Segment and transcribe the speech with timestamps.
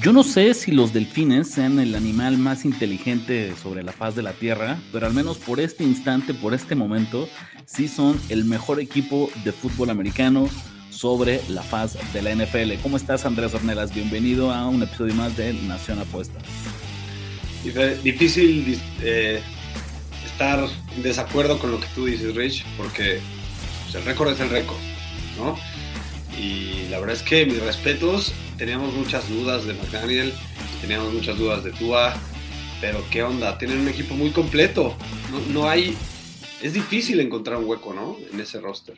[0.00, 4.22] Yo no sé si los delfines sean el animal más inteligente sobre la faz de
[4.22, 7.28] la Tierra, pero al menos por este instante, por este momento,
[7.66, 10.48] sí son el mejor equipo de fútbol americano
[10.90, 12.80] sobre la faz de la NFL.
[12.80, 13.92] ¿Cómo estás, Andrés Ornelas?
[13.92, 16.44] Bienvenido a un episodio más de Nación Apuestas.
[18.04, 19.40] Difícil eh,
[20.24, 23.18] estar en desacuerdo con lo que tú dices, Rich, porque
[23.84, 24.78] pues, el récord es el récord,
[25.38, 25.56] ¿no?
[26.38, 30.32] Y la verdad es que mis respetos, teníamos muchas dudas de McDaniel,
[30.80, 32.14] teníamos muchas dudas de Tua,
[32.80, 34.94] pero qué onda, tienen un equipo muy completo.
[35.52, 35.96] No, hay,
[36.62, 38.16] es difícil encontrar un hueco, ¿no?
[38.32, 38.96] En ese roster.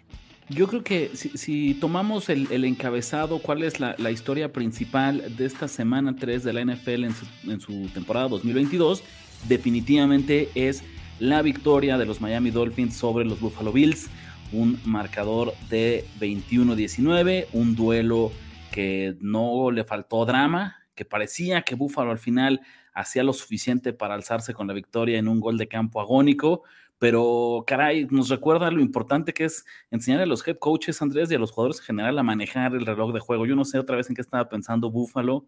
[0.50, 6.16] Yo creo que si, tomamos el, encabezado, cuál es la, historia principal de esta semana
[6.16, 9.02] 3 de la NFL su, en su temporada 2022,
[9.48, 10.82] definitivamente es
[11.20, 14.08] la victoria de los Miami Dolphins sobre los Buffalo Bills
[14.52, 18.32] un marcador de 21-19, un duelo
[18.70, 22.60] que no le faltó drama, que parecía que Buffalo al final
[22.92, 26.62] hacía lo suficiente para alzarse con la victoria en un gol de campo agónico,
[26.98, 31.34] pero caray, nos recuerda lo importante que es enseñar a los head coaches, Andrés, y
[31.34, 33.46] a los jugadores en general a manejar el reloj de juego.
[33.46, 35.46] Yo no sé otra vez en qué estaba pensando Buffalo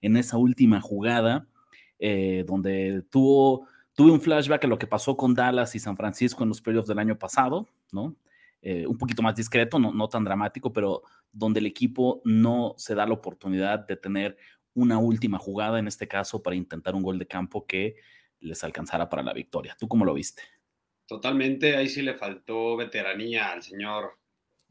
[0.00, 1.46] en esa última jugada,
[1.98, 6.42] eh, donde tuvo, tuve un flashback a lo que pasó con Dallas y San Francisco
[6.42, 8.16] en los playoffs del año pasado, ¿no?
[8.66, 12.94] Eh, un poquito más discreto, no, no tan dramático, pero donde el equipo no se
[12.94, 14.38] da la oportunidad de tener
[14.72, 17.96] una última jugada, en este caso, para intentar un gol de campo que
[18.40, 19.76] les alcanzara para la victoria.
[19.78, 20.42] ¿Tú cómo lo viste?
[21.06, 24.18] Totalmente, ahí sí le faltó veteranía al señor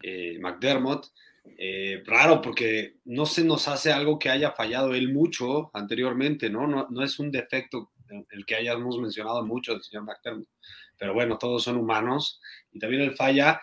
[0.02, 1.12] eh, McDermott.
[1.56, 6.66] Eh, raro porque no se nos hace algo que haya fallado él mucho anteriormente, ¿no?
[6.66, 7.92] No, no es un defecto
[8.32, 10.50] el que hayamos mencionado mucho del señor McDermott.
[10.98, 13.62] Pero bueno, todos son humanos y también él falla.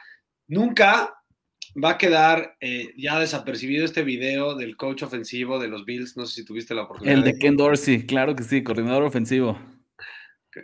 [0.50, 1.15] Nunca
[1.83, 6.16] va a quedar eh, ya desapercibido este video del coach ofensivo de los Bills.
[6.16, 7.19] No sé si tuviste la oportunidad.
[7.19, 9.56] El de Ken Dorsey, claro que sí, coordinador ofensivo.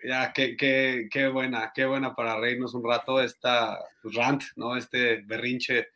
[0.05, 4.77] Ya, qué, qué, qué buena, qué buena para reírnos un rato esta rant, ¿no?
[4.77, 5.87] Este berrinche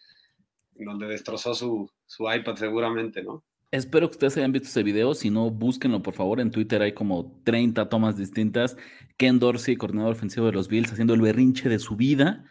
[0.77, 3.43] donde destrozó su, su iPad seguramente, ¿no?
[3.73, 5.15] Espero que ustedes hayan visto ese video.
[5.15, 6.39] Si no, búsquenlo por favor.
[6.39, 8.77] En Twitter hay como 30 tomas distintas.
[9.17, 12.45] Ken Dorsey, coordinador ofensivo de los Bills, haciendo el berrinche de su vida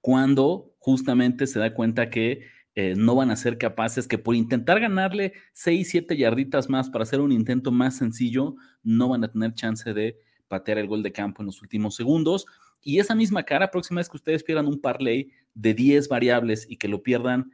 [0.00, 4.80] cuando justamente se da cuenta que eh, no van a ser capaces, que por intentar
[4.80, 9.54] ganarle 6, 7 yarditas más para hacer un intento más sencillo, no van a tener
[9.54, 12.46] chance de patear el gol de campo en los últimos segundos.
[12.82, 16.76] Y esa misma cara, próxima vez que ustedes pierdan un parlay de 10 variables y
[16.76, 17.52] que lo pierdan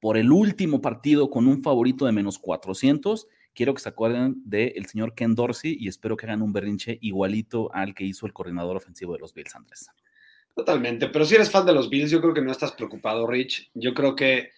[0.00, 4.86] por el último partido con un favorito de menos 400, quiero que se acuerden del
[4.86, 8.76] señor Ken Dorsey y espero que hagan un berrinche igualito al que hizo el coordinador
[8.76, 9.90] ofensivo de los Bills, Andrés.
[10.58, 13.70] Totalmente, pero si eres fan de los Bills, yo creo que no estás preocupado, Rich.
[13.74, 14.50] Yo creo que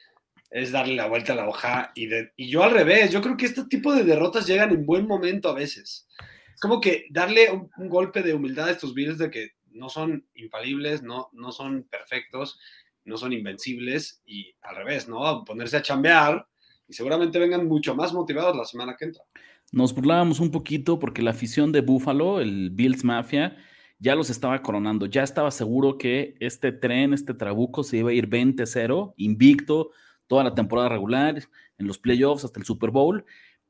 [0.50, 2.08] es darle la vuelta a la hoja y,
[2.48, 5.54] yo al revés, yo creo que este tipo de derrotas llegan en buen momento a
[5.54, 6.08] veces.
[6.54, 10.26] Es como que darle un, golpe de humildad a estos Bills de que no son
[10.36, 12.58] infalibles, no, no son perfectos,
[13.04, 15.44] no son invencibles y al revés, ¿no?
[15.44, 16.46] ponerse a chambear
[16.88, 19.22] y seguramente vengan mucho más motivados la semana que entra.
[19.70, 23.58] Nos burlábamos un poquito porque la afición de Buffalo, el Bills Mafia,
[24.00, 28.14] ya los estaba coronando, ya estaba seguro que este tren, este trabuco se iba a
[28.14, 29.90] ir 20-0, invicto,
[30.26, 31.42] toda la temporada regular,
[31.78, 33.24] en los playoffs hasta el Super Bowl.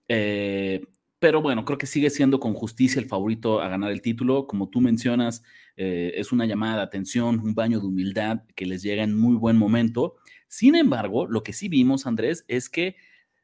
[0.08, 0.86] Eh,
[1.19, 4.46] pero bueno, creo que sigue siendo con justicia el favorito a ganar el título.
[4.46, 5.42] Como tú mencionas,
[5.76, 9.36] eh, es una llamada de atención, un baño de humildad que les llega en muy
[9.36, 10.16] buen momento.
[10.49, 12.96] Sin embargo, lo que sí vimos, Andrés, es que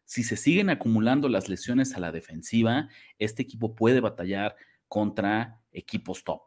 [0.04, 2.88] si se siguen acumulando las lesiones a la defensiva,
[3.18, 4.56] este equipo puede batallar
[4.88, 6.42] contra equipos top.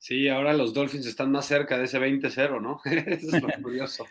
[0.00, 2.80] Sí, ahora los Dolphins están más cerca de ese 20-0, ¿no?
[2.84, 4.06] Eso es lo curioso.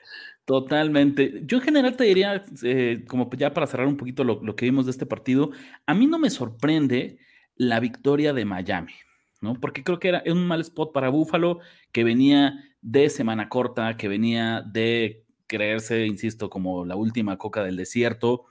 [0.45, 1.41] Totalmente.
[1.45, 4.85] Yo en general te diría, eh, como ya para cerrar un poquito lo, que vimos
[4.85, 5.49] de este partido,
[5.87, 7.17] a mí no me sorprende
[7.55, 8.93] la victoria de Miami,
[9.41, 9.55] ¿no?
[9.55, 11.57] Porque creo que era un mal spot para Buffalo,
[11.91, 12.53] que venía
[12.83, 18.45] de semana corta, que venía de creerse, insisto, como la última coca del desierto,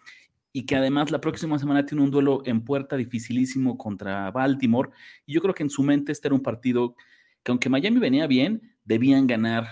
[0.52, 4.90] y que además la próxima semana tiene un duelo en puerta dificilísimo contra Baltimore.
[5.24, 6.96] Y yo creo que en su mente este era un partido
[7.42, 9.66] que aunque Miami venía bien, debían ganar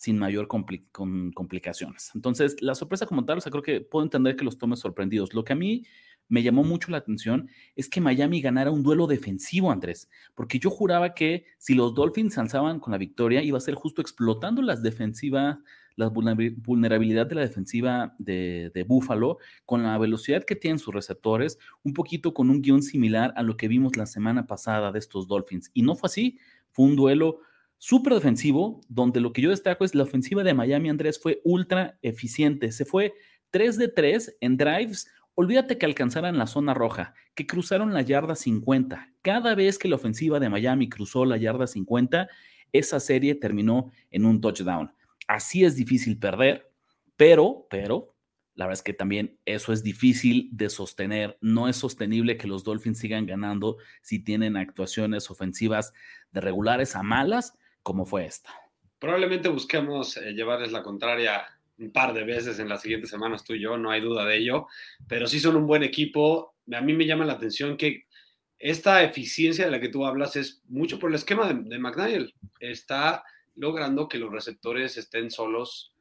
[0.00, 2.10] sin mayor complicaciones.
[2.14, 5.34] Entonces, la sorpresa como tal, o sea, creo que puedo entender que los tomes sorprendidos.
[5.34, 5.84] Lo que a mí
[6.30, 10.70] me llamó mucho la atención es que Miami ganara un duelo defensivo, Andrés, porque yo
[10.70, 14.82] juraba que si los Dolphins alzaban con la victoria, iba a ser justo explotando las
[14.82, 15.58] defensivas,
[15.96, 21.58] la vulnerabilidad de la defensiva de, de Buffalo, con la velocidad que tienen sus receptores,
[21.82, 25.28] un poquito con un guion similar a lo que vimos la semana pasada de estos
[25.28, 25.70] Dolphins.
[25.74, 26.38] Y no fue así,
[26.72, 27.40] fue un duelo
[27.78, 31.98] súper defensivo, donde lo que yo destaco es la ofensiva de Miami, Andrés, fue ultra
[32.02, 32.72] eficiente.
[32.72, 33.14] Se fue
[33.50, 35.10] 3 de 3 en drives.
[35.34, 39.14] Olvídate que alcanzaran la zona roja, que cruzaron la yarda 50.
[39.22, 42.28] Cada vez que la ofensiva de Miami cruzó la yarda 50,
[42.72, 44.92] esa serie terminó en un touchdown.
[45.26, 46.70] Así es difícil perder,
[47.16, 48.14] pero, pero,
[48.54, 51.38] la verdad es que también eso es difícil de sostener.
[51.40, 55.92] No es sostenible que los Dolphins sigan ganando si tienen actuaciones ofensivas
[56.32, 58.52] de regulares a malas como fue esta.
[58.98, 61.42] Probablemente busquemos eh, llevarles la contraria
[61.78, 64.36] un par de veces en las siguientes semanas tú y yo, no hay duda de
[64.36, 64.66] ello,
[65.08, 66.54] pero sí son un buen equipo.
[66.72, 68.04] A mí me llama la atención que
[68.58, 72.34] esta eficiencia de la que tú hablas es mucho por el esquema de, McDaniel.
[72.60, 73.24] Está
[73.54, 75.94] logrando que los receptores estén solos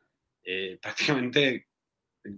[0.44, 1.69] eh, prácticamente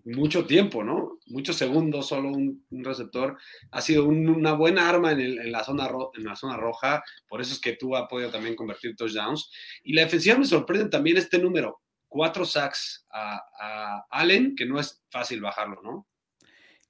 [0.06, 1.20] mucho tiempo, ¿no?
[1.28, 3.38] Muchos segundos solo un, receptor.
[3.72, 7.96] Ha sido una buena arma en, la zona en roja, por eso es que tú
[7.96, 9.52] has podido también convertir touchdowns.
[9.84, 15.04] Y la defensiva me sorprende también este número, cuatro sacks a, Allen, que no es
[15.10, 16.08] fácil bajarlo, ¿no?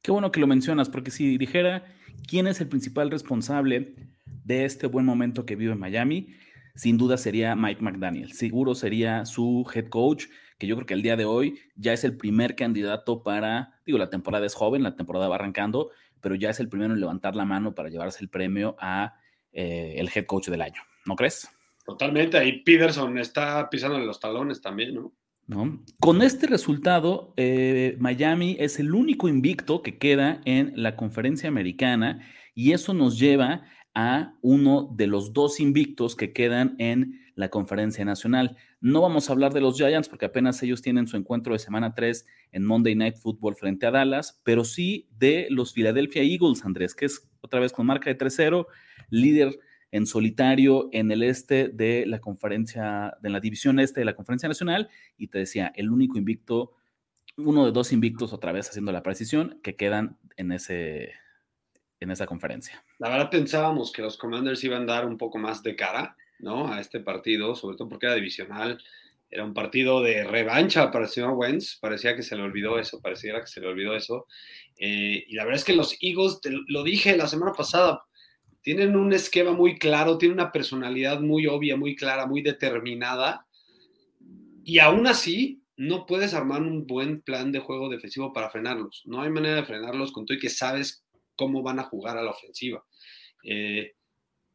[0.01, 1.85] Qué bueno que lo mencionas, porque si dijera
[2.27, 3.94] quién es el principal responsable
[4.25, 6.35] de este buen momento que vive Miami,
[6.75, 8.33] sin duda sería Mike McDaniel.
[8.33, 10.25] Seguro sería su head coach
[10.61, 13.97] que yo creo que el día de hoy ya es el primer candidato para, digo,
[13.97, 15.89] la temporada es joven, la temporada va arrancando,
[16.21, 19.15] pero ya es el primero en levantar la mano para llevarse el premio a
[19.53, 21.49] eh, el head coach del año, ¿no crees?
[21.83, 25.11] Totalmente, ahí Peterson está pisándole los talones también, ¿no?
[25.47, 25.83] ¿No?
[25.99, 32.21] Con este resultado, eh, Miami es el único invicto que queda en la conferencia americana
[32.53, 33.63] y eso nos lleva
[33.95, 38.57] a uno de los dos invictos que quedan en la conferencia nacional.
[38.80, 41.94] No vamos a hablar de los Giants porque apenas ellos tienen su encuentro de semana
[41.94, 46.95] 3 en Monday Night Football frente a Dallas, pero sí de los Philadelphia Eagles, Andrés,
[46.95, 48.66] que es otra vez con marca de 3-0,
[49.10, 49.60] líder
[49.92, 54.48] en solitario en el este de la conferencia, de la división este de la conferencia
[54.48, 56.74] nacional, y te decía, el único invicto,
[57.38, 61.13] uno de dos invictos otra vez haciendo la precisión que quedan en ese
[62.01, 62.83] en esa conferencia.
[62.98, 66.71] La verdad pensábamos que los Commanders iban a dar un poco más de cara, ¿no?
[66.71, 68.77] A este partido, sobre todo porque era divisional,
[69.29, 73.01] era un partido de revancha para el señor Wentz, parecía que se le olvidó eso,
[73.01, 74.27] pareciera que se le olvidó eso.
[74.77, 78.03] Eh, y la verdad es que los Eagles, lo dije la semana pasada,
[78.61, 83.47] tienen un esquema muy claro, tienen una personalidad muy obvia, muy clara, muy determinada.
[84.63, 89.01] Y aún así, no puedes armar un buen plan de juego defensivo para frenarlos.
[89.05, 91.03] No hay manera de frenarlos con todo y que sabes
[91.35, 92.83] cómo van a jugar a la ofensiva.
[93.44, 93.94] Eh,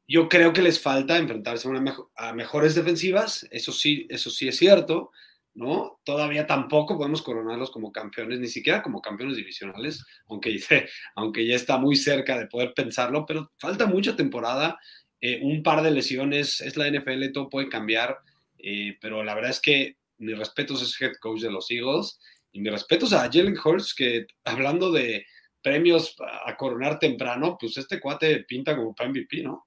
[0.08, 1.68] yo creo que les falta enfrentarse
[2.16, 5.10] a, mejores defensivas, eso sí, eso sí es cierto,
[5.54, 6.00] ¿no?
[6.04, 10.58] Todavía tampoco podemos coronarlos como campeones, ni siquiera como campeones divisionales, aunque,
[11.16, 14.78] aunque ya está muy cerca de poder pensarlo, pero falta mucha temporada,
[15.20, 18.18] eh, un par de lesiones, es la NFL, todo puede cambiar,
[18.58, 22.18] eh, pero la verdad es que mi respeto es head coach de los Eagles
[22.52, 25.26] y mi respeto a Jalen Hurts, que hablando de
[25.62, 26.14] premios
[26.46, 29.65] a coronar temprano, pues este cuate pinta como para MVP, ¿no?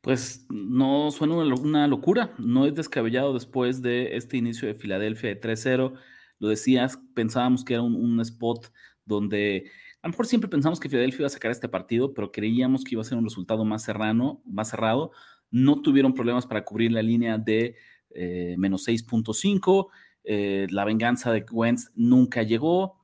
[0.00, 5.40] Pues no suena una locura, no es descabellado después de este inicio de Filadelfia de
[5.40, 5.92] 3-0.
[6.38, 8.72] Lo decías, pensábamos que era un, spot
[9.04, 9.70] donde
[10.02, 12.94] a lo mejor siempre pensamos que Filadelfia iba a sacar este partido, pero creíamos que
[12.94, 15.12] iba a ser un resultado más, cerrano, más cerrado.
[15.50, 17.76] No tuvieron problemas para cubrir la línea de
[18.14, 19.88] eh, menos 6.5.
[20.24, 23.00] Eh, la venganza de Wentz nunca llegó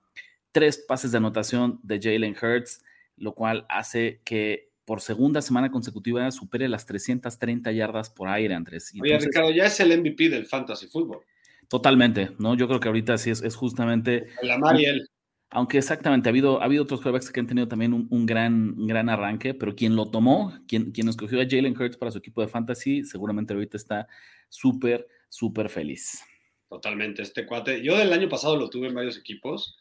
[0.52, 2.82] tres pases de anotación de Jalen Hurts,
[3.18, 8.92] lo cual hace que por segunda semana consecutiva supere las 330 yardas por aire, Andrés.
[8.98, 11.20] Oye, Ricardo, ya es el MVP del fantasy fútbol.
[11.68, 12.54] Totalmente, ¿no?
[12.54, 14.28] Yo creo que ahorita sí es, justamente.
[14.42, 15.10] La Mariel.
[15.50, 19.08] Aunque exactamente, ha habido, ha habido otros quarterbacks que han tenido también un, gran, gran
[19.08, 22.48] arranque, pero quien lo tomó, quien, quien escogió a Jalen Hurts para su equipo de
[22.48, 24.08] fantasy, seguramente ahorita está
[24.48, 26.20] súper, súper feliz.
[26.68, 27.82] Totalmente, este cuate.
[27.82, 29.76] Yo del año pasado lo tuve en varios equipos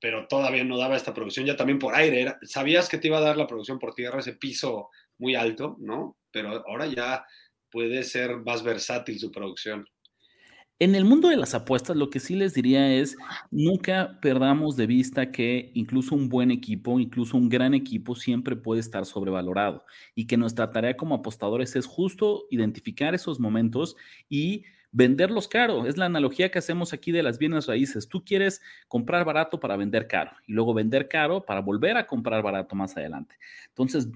[0.00, 2.36] pero todavía no daba esta producción ya también por aire.
[2.42, 6.16] sabías que te iba a dar la producción por tierra, ese piso muy alto, ¿no?
[6.30, 7.24] Pero ahora ya
[7.70, 9.86] puede ser más versátil su producción.
[10.80, 13.16] En el mundo de las apuestas, lo que sí les diría es,
[13.50, 18.80] nunca perdamos de vista que incluso un buen equipo, incluso un gran equipo, siempre puede
[18.80, 23.96] estar sobrevalorado y que nuestra tarea como apostadores es justo identificar esos momentos
[24.28, 25.86] y venderlos caro.
[25.86, 28.08] Es la analogía que hacemos aquí de las bienes raíces.
[28.08, 32.42] Tú quieres comprar barato para vender caro y luego vender caro para volver a comprar
[32.42, 33.36] barato más adelante.
[33.68, 34.08] Entonces,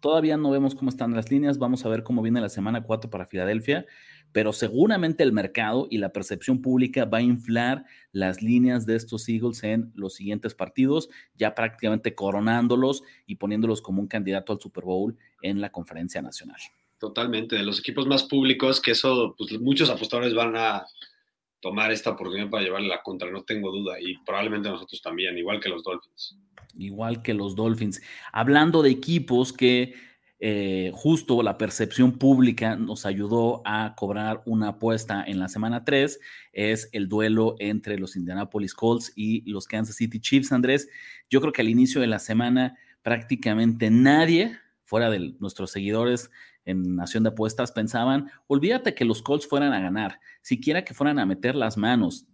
[0.00, 1.58] todavía no vemos cómo están las líneas.
[1.58, 3.86] Vamos a ver cómo viene la semana 4 para Filadelfia,
[4.32, 9.28] pero seguramente el mercado y la percepción pública va a inflar las líneas de estos
[9.28, 14.84] Eagles en los siguientes partidos, ya prácticamente coronándolos y poniéndolos como un candidato al Super
[14.84, 16.58] Bowl en la conferencia nacional.
[16.98, 20.84] Totalmente, de los equipos más públicos, que eso, pues muchos apostadores van a
[21.60, 25.60] tomar esta oportunidad para llevarle la contra, no tengo duda, y probablemente nosotros también, igual
[25.60, 26.36] que los Dolphins.
[26.76, 28.02] Igual que los Dolphins.
[28.32, 29.94] Hablando de equipos que
[30.40, 36.20] eh, justo la percepción pública nos ayudó a cobrar una apuesta en la semana 3,
[36.52, 40.88] es el duelo entre los Indianapolis Colts y los Kansas City Chiefs, Andrés.
[41.28, 46.30] Yo creo que al inicio de la semana prácticamente nadie, fuera de nuestros seguidores,
[46.68, 51.18] en Nación de Apuestas pensaban, olvídate que los Colts fueran a ganar, siquiera que fueran
[51.18, 52.26] a meter las manos.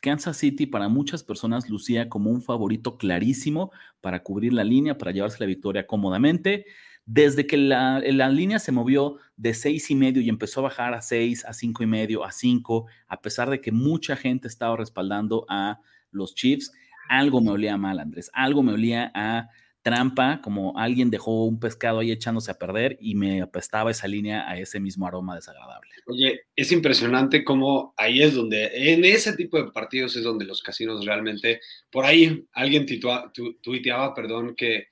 [0.00, 5.10] Kansas City para muchas personas lucía como un favorito clarísimo para cubrir la línea, para
[5.10, 6.64] llevarse la victoria cómodamente.
[7.04, 10.94] Desde que la, la, línea se movió de seis y medio y empezó a bajar
[10.94, 14.76] a seis, a cinco y medio, a cinco, a pesar de que mucha gente estaba
[14.76, 15.80] respaldando a
[16.12, 16.72] los Chiefs,
[17.08, 18.30] algo me olía mal, Andrés.
[18.32, 19.48] Algo me olía a
[19.82, 24.48] trampa, como alguien dejó un pescado ahí echándose a perder y me apestaba esa línea
[24.48, 25.90] a ese mismo aroma desagradable.
[26.06, 30.62] Oye, es impresionante cómo ahí es donde, en ese tipo de partidos es donde los
[30.62, 31.60] casinos realmente,
[31.90, 34.88] por ahí alguien tuiteaba, perdón, que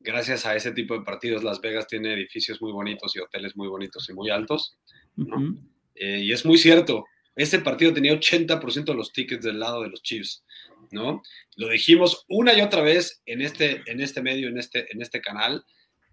[0.00, 3.68] gracias a ese tipo de partidos Las Vegas tiene edificios muy bonitos y hoteles muy
[3.68, 4.76] bonitos y muy altos,
[5.16, 5.56] ¿no?
[5.94, 9.88] Eh, y es muy cierto, ese partido tenía 80% de los tickets del lado de
[9.88, 10.44] los Chiefs.
[10.92, 11.22] ¿No?
[11.56, 15.20] Lo dijimos una y otra vez en este, en este medio, en este, en este
[15.20, 15.64] canal.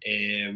[0.02, 0.54] Eh,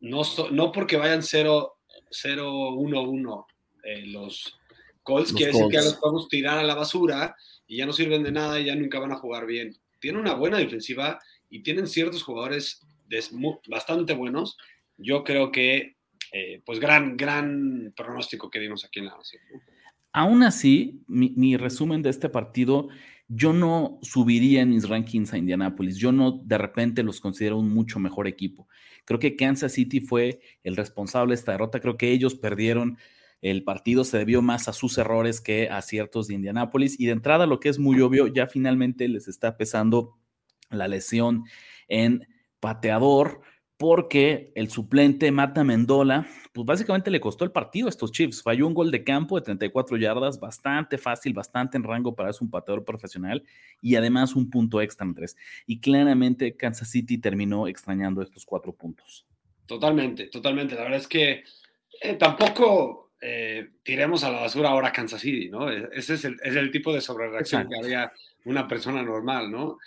[0.00, 3.46] no, no porque vayan 0-1-1
[3.82, 4.56] eh, los
[5.02, 7.34] Colts, quiere decir que ya los podemos tirar a la basura
[7.66, 9.76] y ya no sirven de nada y ya nunca van a jugar bien.
[9.98, 11.18] Tienen una buena defensiva
[11.48, 12.86] y tienen ciertos jugadores
[13.68, 14.56] bastante buenos.
[14.96, 15.96] Yo creo que,
[16.32, 19.42] eh, pues, gran, gran pronóstico que dimos aquí en la nación.
[20.12, 22.88] Aún así, mi, mi, resumen de este partido
[23.32, 25.96] yo no subiría en mis rankings a Indianapolis.
[25.96, 28.66] Yo no de repente los considero un mucho mejor equipo.
[29.04, 31.78] Creo que Kansas City fue el responsable de esta derrota.
[31.78, 32.98] Creo que ellos perdieron
[33.40, 36.98] el partido, se debió más a sus errores que a ciertos de Indianapolis.
[36.98, 40.18] Y de entrada, lo que es muy obvio, ya finalmente les está pesando
[40.68, 41.44] la lesión
[41.86, 42.26] en
[42.58, 43.42] pateador
[43.80, 48.42] porque el suplente Mata Mendola, pues básicamente le costó el partido a estos Chiefs.
[48.42, 52.42] Falló un gol de campo de 34 yardas, bastante fácil, bastante en rango para ser
[52.42, 53.42] un pateador profesional
[53.80, 55.34] y además un punto extra en tres.
[55.66, 59.24] Y claramente Kansas City terminó extrañando estos cuatro puntos.
[59.64, 60.74] Totalmente, totalmente.
[60.74, 61.44] La verdad es que
[62.02, 65.72] eh, tampoco eh, tiremos a la basura ahora Kansas City, ¿no?
[65.72, 68.12] E-, ese es el, tipo de sobrereacción que haría
[68.44, 69.78] una persona normal, ¿no?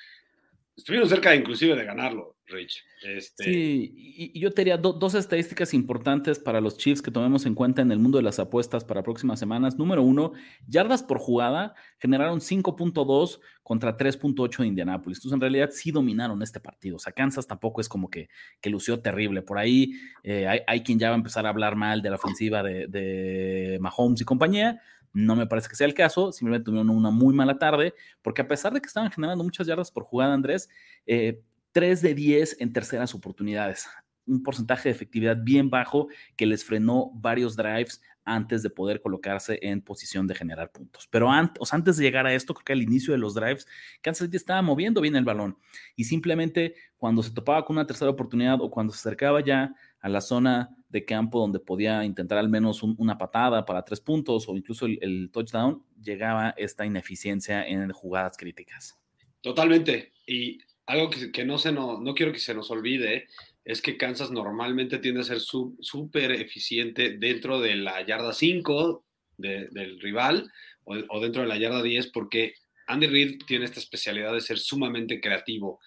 [0.75, 2.83] Estuvieron cerca inclusive de ganarlo, Rich.
[3.03, 3.43] Este...
[3.43, 3.93] Sí,
[4.33, 7.91] y, yo te diría dos estadísticas importantes para los Chiefs que tomemos en cuenta en
[7.91, 9.77] el mundo de las apuestas para próximas semanas.
[9.77, 10.31] Número uno,
[10.67, 15.17] yardas por jugada generaron 5.2 contra 3.8 de Indianapolis.
[15.17, 16.97] Entonces, en realidad sí dominaron este partido.
[16.97, 18.29] O sea, Kansas tampoco es como que,
[18.61, 19.41] que lució terrible.
[19.41, 19.93] Por ahí
[20.23, 22.87] eh, hay, hay, quien ya va a empezar a hablar mal de la ofensiva de,
[22.87, 24.81] de Mahomes y compañía.
[25.13, 27.93] No me parece que sea el caso, simplemente tuvieron una muy mala tarde,
[28.23, 30.69] porque a pesar de que estaban generando muchas yardas por jugada, Andrés,
[31.05, 31.39] eh,
[31.73, 33.87] 3 de 10 en terceras oportunidades,
[34.25, 39.59] un porcentaje de efectividad bien bajo que les frenó varios drives antes de poder colocarse
[39.61, 41.07] en posición de generar puntos.
[41.11, 43.67] Pero antes, antes de llegar a esto, creo que al inicio de los drives,
[44.01, 45.57] Kansas City estaba moviendo bien el balón
[45.95, 50.09] y simplemente cuando se topaba con una tercera oportunidad o cuando se acercaba ya a
[50.09, 54.55] la zona de campo donde podía intentar al menos una patada para tres puntos o
[54.55, 58.97] incluso el, touchdown, llegaba esta ineficiencia en jugadas críticas.
[59.41, 60.13] Totalmente.
[60.25, 63.27] Y algo que, no, se no, no quiero que se nos olvide
[63.63, 69.05] es que Kansas normalmente tiende a ser súper eficiente dentro de la yarda 5
[69.37, 70.51] del rival
[70.83, 72.55] o, o, dentro de la yarda 10 porque
[72.87, 75.79] Andy Reid tiene esta especialidad de ser sumamente creativo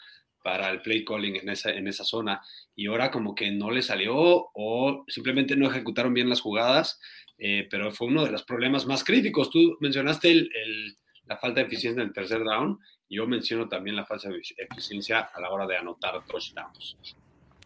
[0.47, 2.41] para el play calling en esa, en esa zona.
[2.77, 4.15] Y ahora como que no le salió
[4.55, 7.01] o simplemente no ejecutaron bien las jugadas,
[7.37, 9.51] eh, pero fue uno de los problemas más críticos.
[9.51, 12.79] Tú mencionaste el, la falta de eficiencia en el tercer down.
[13.09, 16.97] Yo menciono también la falta de eficiencia a la hora de anotar touchdowns.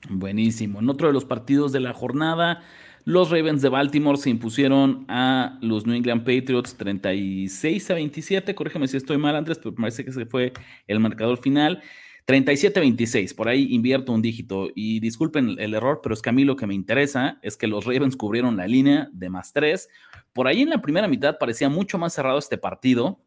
[0.09, 0.81] Buenísimo.
[0.81, 2.63] En otro de los partidos de la jornada,
[3.05, 8.55] los Ravens de Baltimore se impusieron a los New England Patriots 36 a 27.
[8.55, 10.53] Corrígeme si estoy mal, Andrés, pero parece que ese fue
[10.87, 11.83] el marcador final.
[12.27, 16.45] 37-26, por ahí invierto un dígito y disculpen el error, pero es que a mí
[16.45, 19.89] lo que me interesa es que los Ravens cubrieron la línea de más tres.
[20.33, 23.21] Por ahí en la primera mitad parecía mucho más cerrado este partido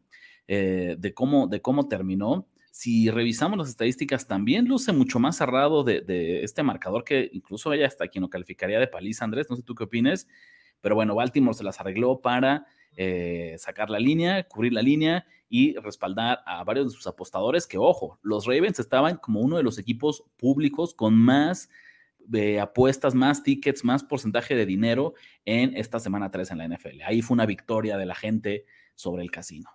[0.48, 2.48] eh, de, cómo, de cómo terminó.
[2.70, 7.86] Si revisamos las estadísticas, también luce mucho más cerrado de, este marcador que incluso ella
[7.86, 9.48] hasta quien lo calificaría de paliza, Andrés.
[9.48, 10.26] No sé tú qué opines,
[10.80, 15.74] pero bueno, Baltimore se las arregló para eh, sacar la línea, cubrir la línea y
[15.76, 19.78] respaldar a varios de sus apostadores que, ojo, los Ravens estaban como uno de los
[19.78, 21.68] equipos públicos con más
[22.32, 27.02] eh, apuestas, más tickets, más porcentaje de dinero en esta semana 3 en la NFL.
[27.06, 29.70] Ahí fue una victoria de la gente sobre el casino.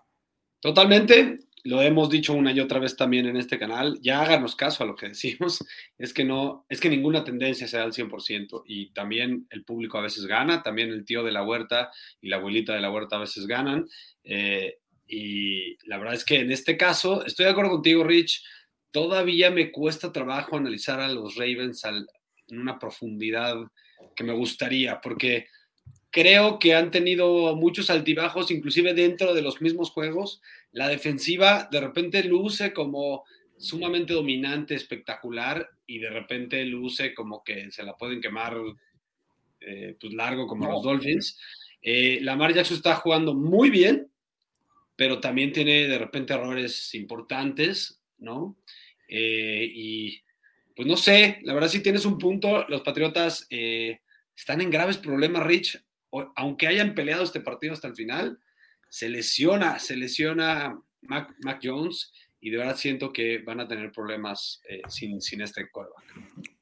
[0.62, 4.84] Totalmente, lo hemos dicho una y otra vez también en este canal, ya háganos caso
[4.84, 5.64] a lo que decimos,
[5.98, 10.02] es que no, es que ninguna tendencia sea al 100% y también el público a
[10.02, 13.20] veces gana, también el tío de la huerta y la abuelita de la huerta a
[13.20, 13.88] veces ganan.
[14.24, 18.44] Eh, y la verdad es que en este caso, estoy de acuerdo contigo, Rich,
[18.92, 23.56] todavía me cuesta trabajo analizar a los Ravens en una profundidad
[24.16, 25.48] que me gustaría, porque
[26.12, 30.42] creo que han tenido muchos altibajos, inclusive dentro de los mismos juegos.
[30.72, 33.24] La defensiva de repente luce como
[33.58, 38.56] sumamente dominante, espectacular, y de repente luce como que se la pueden quemar
[39.60, 41.38] eh, pues largo como los Dolphins.
[41.82, 44.10] Eh, Lamar Jackson está jugando muy bien,
[44.96, 48.58] pero también tiene de repente errores importantes, ¿no?
[49.08, 50.22] Eh, y
[50.76, 54.02] pues no sé, la verdad si tienes un punto, los Patriotas eh,
[54.36, 55.82] están en graves problemas, Rich,
[56.36, 58.40] aunque hayan peleado este partido hasta el final,
[58.90, 62.12] se lesiona, se lesiona Mac, Jones
[62.42, 66.06] y de verdad siento que van a tener problemas eh, sin, sin este quarterback.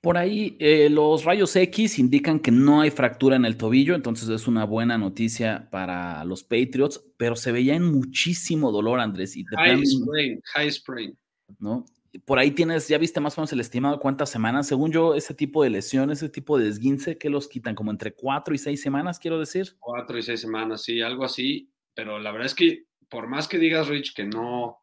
[0.02, 4.28] Por ahí eh, los rayos X indican que no hay fractura en el tobillo, entonces
[4.30, 9.38] es una buena noticia para los Patriots, pero se veía en muchísimo dolor, Andrés.
[9.38, 11.18] Y high sprain, high sprain.
[11.60, 11.86] ¿no?
[12.26, 14.68] Por ahí tienes, ya viste más o menos el estimado cuántas semanas.
[14.68, 17.76] Según yo, ese tipo de lesión, ese tipo de desguince, que los quitan?
[17.76, 19.76] Como entre cuatro y seis semanas, quiero decir.
[19.80, 21.70] Cuatro y seis semanas, sí, algo así.
[21.94, 24.80] Pero la verdad es que, por más que digas, Rich, que no,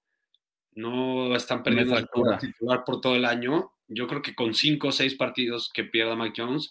[0.74, 2.08] no están perdiendo el
[2.40, 6.16] titular por todo el año, yo creo que con cinco o seis partidos que pierda
[6.16, 6.70] Mike Jones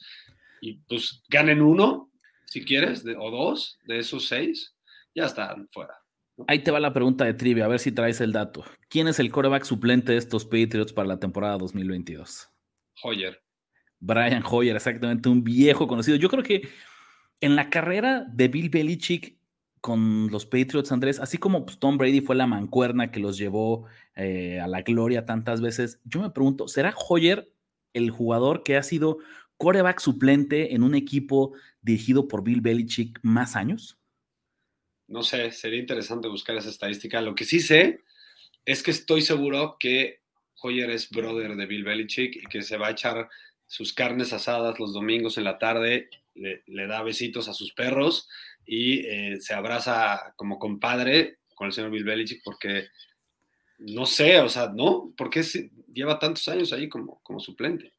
[0.61, 2.11] y pues ganen uno,
[2.45, 4.75] si quieres, o dos de esos seis,
[5.13, 6.02] ya están fuera.
[6.47, 8.63] Ahí te va la pregunta de trivia, a ver si traes el dato.
[8.89, 12.49] ¿Quién es el coreback suplente de estos Patriots para la temporada 2022?
[13.03, 13.41] Hoyer.
[13.99, 16.17] Brian Hoyer, exactamente, un viejo conocido.
[16.17, 16.67] Yo creo que
[17.39, 19.37] en la carrera de Bill Belichick
[19.79, 23.85] con los Patriots, Andrés, así como pues, Tom Brady fue la mancuerna que los llevó
[24.15, 27.51] eh, a la gloria tantas veces, yo me pregunto, ¿será Hoyer
[27.93, 29.17] el jugador que ha sido
[29.57, 33.99] coreback suplente en un equipo dirigido por Bill Belichick más años?
[35.13, 37.21] No sé, sería interesante buscar esa estadística.
[37.21, 37.99] Lo que sí sé
[38.65, 40.21] es que estoy seguro que
[40.63, 43.29] Hoyer es brother de Bill Belichick y que se va a echar
[43.67, 48.27] sus carnes asadas los domingos en la tarde, le, da besitos a sus perros
[48.65, 52.87] y eh, se abraza como compadre con el señor Bill Belichick porque
[53.77, 55.13] no sé, o sea, ¿no?
[55.15, 55.43] Porque
[55.93, 57.93] lleva tantos años ahí como, como suplente.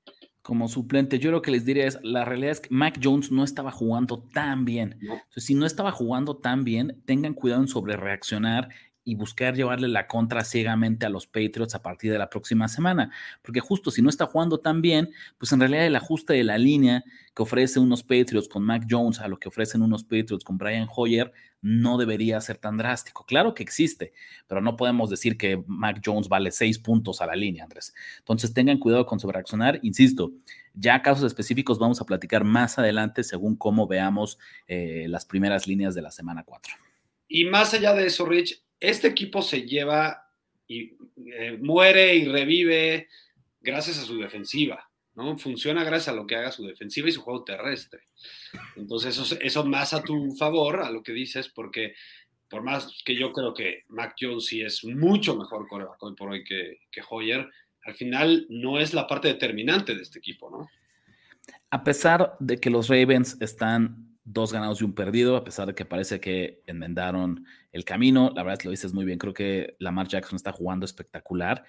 [0.44, 3.44] Como suplente, yo lo que les diría es, la realidad es que Mac Jones no
[3.44, 4.98] estaba jugando tan bien.
[5.00, 8.68] Entonces, si no estaba jugando tan bien, tengan cuidado en sobre reaccionar
[9.04, 13.10] y buscar llevarle la contra ciegamente a los Patriots a partir de la próxima semana.
[13.42, 16.58] Porque justo si no está jugando tan bien, pues en realidad el ajuste de la
[16.58, 20.56] línea que ofrece unos Patriots con Mac Jones a lo que ofrecen unos Patriots con
[20.56, 21.32] Brian Hoyer
[21.64, 23.24] no debería ser tan drástico.
[23.24, 24.12] Claro que existe,
[24.46, 27.94] pero no podemos decir que Mac Jones vale seis puntos a la línea, Andrés.
[28.18, 29.80] Entonces tengan cuidado con sobreaccionar.
[29.82, 30.32] Insisto,
[30.74, 34.38] ya casos específicos vamos a platicar más adelante según cómo veamos
[34.68, 36.74] eh, las primeras líneas de la semana 4.
[37.28, 40.28] Y más allá de eso, Rich, este equipo se lleva
[40.66, 43.08] y eh, muere y revive
[43.60, 45.36] gracias a su defensiva, ¿no?
[45.38, 48.08] Funciona gracias a lo que haga su defensiva y su juego terrestre.
[48.76, 51.94] Entonces, eso, eso más a tu favor, a lo que dices, porque
[52.48, 56.30] por más que yo creo que Mac Jones sí es mucho mejor coreback hoy por
[56.30, 57.48] hoy que, que Hoyer,
[57.84, 60.68] al final no es la parte determinante de este equipo, ¿no?
[61.70, 65.74] A pesar de que los Ravens están dos ganados y un perdido, a pesar de
[65.74, 68.32] que parece que enmendaron el camino.
[68.34, 69.18] La verdad es que lo dices muy bien.
[69.18, 71.64] Creo que Lamar Jackson está jugando espectacular.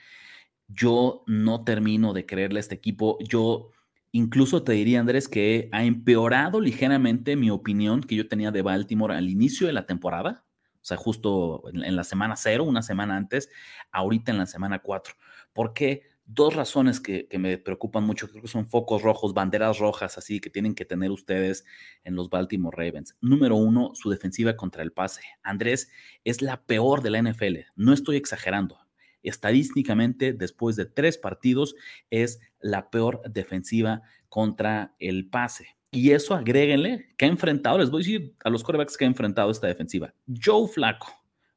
[0.67, 3.17] Yo no termino de creerle a este equipo.
[3.19, 3.71] Yo
[4.11, 9.13] incluso te diría, Andrés, que ha empeorado ligeramente mi opinión que yo tenía de Baltimore
[9.13, 10.45] al inicio de la temporada.
[10.75, 13.49] O sea, justo en, la semana cero, una semana antes,
[13.91, 15.15] ahorita en la semana cuatro.
[15.51, 16.03] ¿Por qué?
[16.25, 20.49] Dos razones que, me preocupan mucho, creo que son focos rojos, banderas rojas, así que
[20.49, 21.65] tienen que tener ustedes
[22.03, 23.15] en los Baltimore Ravens.
[23.21, 25.21] Número uno, su defensiva contra el pase.
[25.43, 25.89] Andrés
[26.23, 28.79] es la peor de la NFL, no estoy exagerando.
[29.23, 31.75] estadísticamente, después de tres partidos,
[32.11, 35.75] es la peor defensiva contra el pase.
[35.89, 39.07] Y eso agréguenle que ha enfrentado, les voy a decir a los corebacks que ha
[39.07, 40.13] enfrentado esta defensiva.
[40.27, 41.07] Joe Flaco,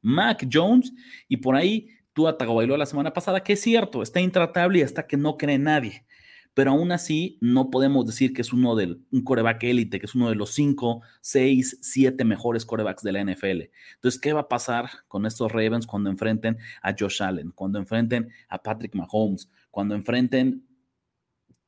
[0.00, 0.92] Mac Jones
[1.28, 1.88] y por ahí
[2.26, 5.58] tú bailó la semana pasada, que es cierto, está intratable y hasta que no cree
[5.58, 6.04] nadie
[6.58, 10.16] pero aún así no podemos decir que es uno de un coreback élite, que es
[10.16, 13.70] uno de los cinco, seis, siete mejores corebacks de la NFL.
[13.94, 18.30] Entonces, ¿qué va a pasar con estos Ravens cuando enfrenten a Josh Allen, cuando enfrenten
[18.48, 20.66] a Patrick Mahomes, cuando enfrenten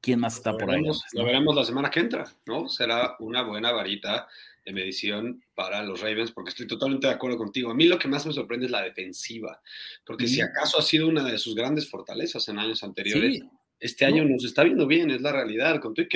[0.01, 0.83] quién más está por ahí?
[1.13, 2.69] Lo veremos la semana que entra, ¿no?
[2.69, 4.29] Será una buena varita
[4.65, 7.71] de medición para los Ravens, porque estoy totalmente de acuerdo contigo.
[7.71, 9.61] A mí lo que más me sorprende es la defensiva,
[10.05, 13.43] porque si acaso ha sido una de sus grandes fortalezas en años anteriores,
[13.79, 15.81] este año nos está viendo bien, es la realidad.
[15.81, 16.07] Con que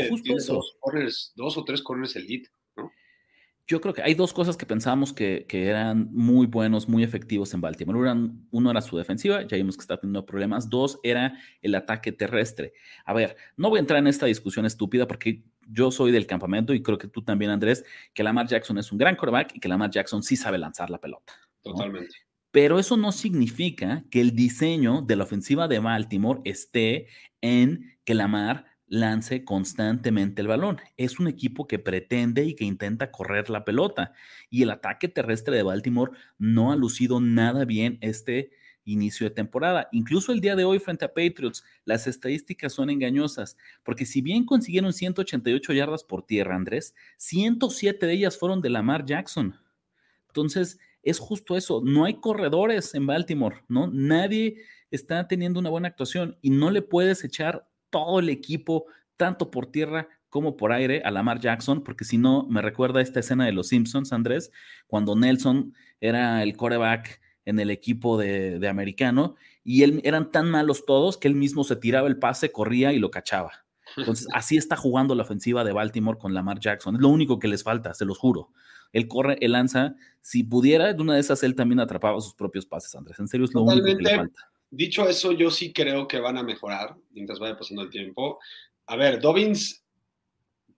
[0.46, 2.63] dos, corners, dos o tres corners elite, ¿no?
[3.66, 7.62] Yo creo que hay dos cosas que pensábamos que, eran muy buenos, muy efectivos en
[7.62, 8.12] Baltimore.
[8.50, 10.68] uno era su defensiva, ya vimos que está teniendo problemas.
[10.68, 12.74] Dos era el ataque terrestre.
[13.06, 16.74] A ver, no voy a entrar en esta discusión estúpida porque yo soy del campamento
[16.74, 19.68] y creo que tú también, Andrés, que Lamar Jackson es un gran quarterback y que
[19.68, 21.32] Lamar Jackson sí sabe lanzar la pelota.
[21.62, 22.14] Totalmente.
[22.50, 27.08] Pero eso no significa que el diseño de la ofensiva de Baltimore esté
[27.40, 30.80] en que Lamar lance constantemente el balón.
[30.96, 34.12] Es un equipo que pretende y que intenta correr la pelota.
[34.50, 38.50] Y el ataque terrestre de Baltimore no ha lucido nada bien este
[38.84, 39.88] inicio de temporada.
[39.92, 44.44] Incluso el día de hoy frente a Patriots, las estadísticas son engañosas, porque si bien
[44.44, 49.58] consiguieron 188 yardas por tierra, Andrés, 107 de ellas fueron de Lamar Jackson.
[50.28, 51.82] Entonces, es justo eso.
[51.84, 53.86] No hay corredores en Baltimore, ¿no?
[53.86, 59.52] Nadie está teniendo una buena actuación y no le puedes echar todo el equipo, tanto
[59.52, 63.46] por tierra como por aire, a Lamar Jackson, porque si no, me recuerda esta escena
[63.46, 64.50] de Los Simpsons, Andrés,
[64.88, 70.50] cuando Nelson era el coreback en el equipo de, de americano y él, eran tan
[70.50, 73.64] malos todos que él mismo se tiraba el pase, corría y lo cachaba.
[73.96, 76.96] Entonces, así está jugando la ofensiva de Baltimore con Lamar Jackson.
[76.96, 78.50] Es lo único que les falta, se los juro.
[78.92, 79.94] Él corre, él lanza.
[80.20, 83.20] Si pudiera, de una de esas, él también atrapaba sus propios pases, Andrés.
[83.20, 84.50] En serio, es lo único que le falta.
[84.70, 88.40] Dicho eso, yo sí creo que van a mejorar mientras vaya pasando el tiempo.
[88.86, 89.84] A ver, Dobbins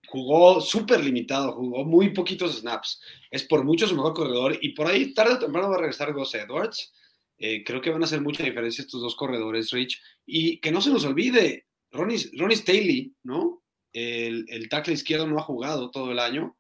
[0.06, 3.00] jugó súper limitado, jugó muy poquitos snaps.
[3.30, 6.12] Es por mucho su mejor corredor y por ahí tarde o temprano va a regresar
[6.12, 6.92] Gus Edwards.
[7.38, 10.00] Eh, creo que van a hacer mucha diferencia estos dos corredores, Rich.
[10.24, 13.62] Y que no se nos olvide, Ronnie, Ronnie Staley, ¿no?
[13.92, 16.56] El, el tackle izquierdo no ha jugado todo el año.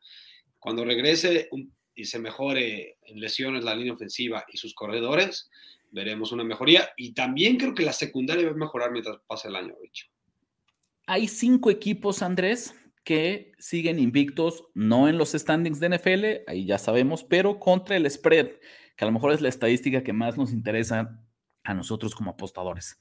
[0.58, 1.48] Cuando regrese
[1.94, 5.48] y se mejore en lesiones la línea ofensiva y sus corredores,
[5.96, 6.90] veremos una mejoría.
[6.96, 10.10] Y también creo que la secundaria va a mejorar mientras pase el año, Rich.
[11.06, 16.78] Hay cinco equipos, Andrés, que siguen invictos, no en los standings de NFL, ahí ya
[16.78, 18.48] sabemos, pero contra el spread,
[18.96, 21.18] que a lo mejor es la estadística que más nos interesa
[21.64, 23.00] a nosotros como apostadores.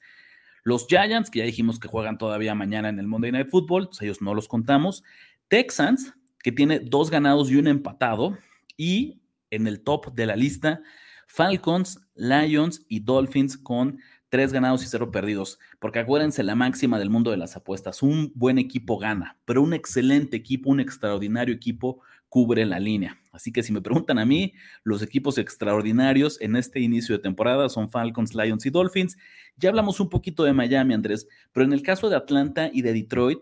[0.64, 4.02] Los Giants, que ya dijimos que juegan todavía mañana en el Monday Night Football, pues
[4.02, 5.04] ellos no los contamos.
[5.50, 8.38] Texans, que tiene dos ganados y un empatado.
[8.78, 10.82] Y en el top de la lista,
[11.28, 15.60] Falcons, Lions y Dolphins con tres ganados y cero perdidos.
[15.80, 18.04] Porque acuérdense la máxima del mundo de las apuestas.
[18.04, 22.02] Un buen equipo gana, pero un excelente equipo, un extraordinario equipo
[22.36, 23.22] cubre la línea.
[23.32, 27.70] Así que si me preguntan a mí, los equipos extraordinarios en este inicio de temporada
[27.70, 29.18] son Falcons, Lions y Dolphins.
[29.56, 32.92] Ya hablamos un poquito de Miami, Andrés, pero en el caso de Atlanta y de
[32.92, 33.40] Detroit,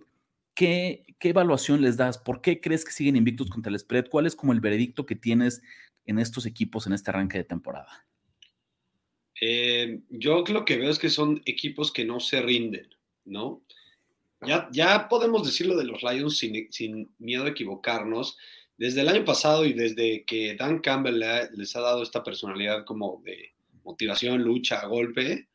[0.53, 2.19] ¿qué, qué evaluación les das?
[2.19, 4.05] ¿Por qué crees que siguen invictos contra el spread?
[4.11, 5.63] ¿Cuál es como el veredicto que tienes
[6.05, 8.05] en estos equipos en este arranque de temporada?
[9.39, 12.89] Eh, yo lo que veo es que son equipos que no se rinden,
[13.25, 13.63] ¿no?
[14.45, 18.37] Ya, ya podemos decirlo de los Lions sin, sin miedo a equivocarnos
[18.77, 23.21] desde el año pasado y desde que Dan Campbell les ha dado esta personalidad como
[23.23, 25.47] de motivación, lucha, golpe,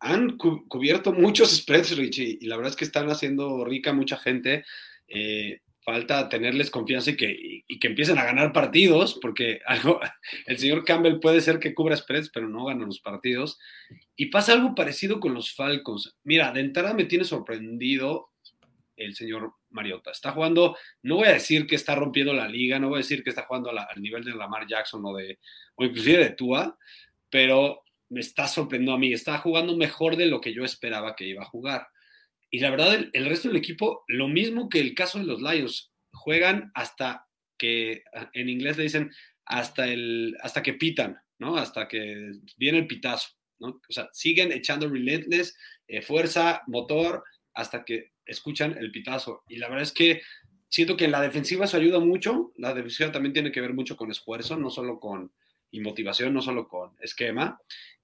[0.00, 4.64] han cubierto muchos spreads, Richie, y la verdad es que están haciendo rica mucha gente.
[5.08, 10.00] Eh, falta tenerles confianza y que, que empiecen a ganar partidos, porque algo,
[10.46, 13.58] el señor Campbell puede ser que cubra spreads, pero no gana los partidos.
[14.16, 16.16] Y pasa algo parecido con los Falcons.
[16.24, 18.30] Mira, de entrada me tiene sorprendido
[18.96, 20.10] el señor Mariota.
[20.10, 23.22] Está jugando, no voy a decir que está rompiendo la liga, no voy a decir
[23.24, 25.38] que está jugando al nivel de Lamar Jackson o de,
[25.74, 26.78] o inclusive de Tua,
[27.30, 29.12] pero me está sorprendiendo a mí.
[29.12, 31.88] Está jugando mejor de lo que yo esperaba que iba a jugar.
[32.54, 35.90] Y la verdad, el, resto del equipo, lo mismo que el caso de los Lions,
[36.12, 39.10] juegan hasta que, en inglés le dicen,
[39.46, 41.56] hasta, el, hasta que pitan, ¿no?
[41.56, 43.80] Hasta que viene el pitazo, ¿no?
[43.88, 45.56] O sea, siguen echando relentless,
[45.88, 49.44] eh, fuerza, motor, hasta que escuchan el pitazo.
[49.48, 50.20] Y la verdad es que
[50.68, 52.52] siento que en la defensiva eso ayuda mucho.
[52.58, 55.32] La defensiva también tiene que ver mucho con esfuerzo, no solo con
[55.70, 57.58] y motivación, no solo con esquema.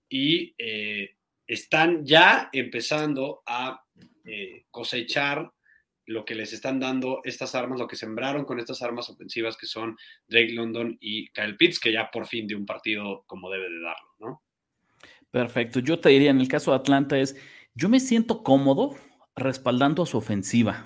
[0.08, 3.84] Y eh, están ya empezando a
[4.28, 5.50] eh, cosechar
[6.06, 9.66] lo que les están dando estas armas, lo que sembraron con estas armas ofensivas que
[9.66, 13.68] son Drake London y Kyle Pitts, que ya por fin de un partido como debe
[13.68, 14.42] de darlo, ¿no?
[15.30, 15.80] Perfecto.
[15.80, 17.36] Yo te diría, en el caso de Atlanta es,
[17.74, 18.96] yo me siento cómodo
[19.36, 20.84] respaldando a su ofensiva,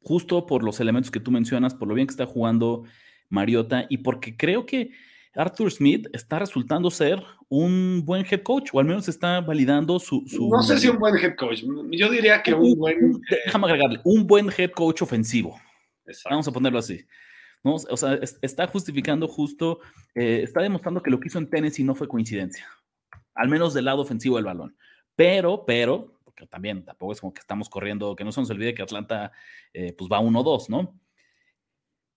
[0.00, 2.84] justo por los elementos que tú mencionas, por lo bien que está jugando
[3.28, 4.92] Mariota y porque creo que
[5.36, 10.24] Arthur Smith está resultando ser un buen head coach, o al menos está validando su.
[10.50, 11.62] no sé si un buen head coach.
[11.90, 13.20] Yo diría que un, buen.
[13.44, 15.60] déjame agregarle, un buen head coach ofensivo.
[16.28, 17.04] Vamos a ponerlo así.
[17.62, 17.74] ¿no?
[17.74, 19.80] O sea, está justificando justo,
[20.14, 22.66] eh, está demostrando que lo que hizo en Tennessee no fue coincidencia,
[23.34, 24.76] al menos del lado ofensivo del balón.
[25.16, 28.74] Pero, pero, porque también tampoco es como que estamos corriendo, que no se nos olvide
[28.74, 29.32] que Atlanta
[29.72, 30.98] eh, pues va 1-2, ¿no?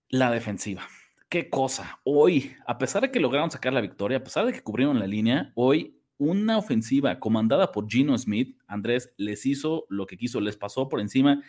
[0.09, 0.87] La defensiva
[1.29, 1.99] qué cosa.
[2.03, 5.07] Hoy, a pesar de que lograron sacar la victoria, a pesar de que cubrieron la
[5.07, 10.57] línea, hoy una ofensiva comandada por Gino Smith, Andrés, les hizo lo que quiso, les
[10.57, 11.41] pasó por encima.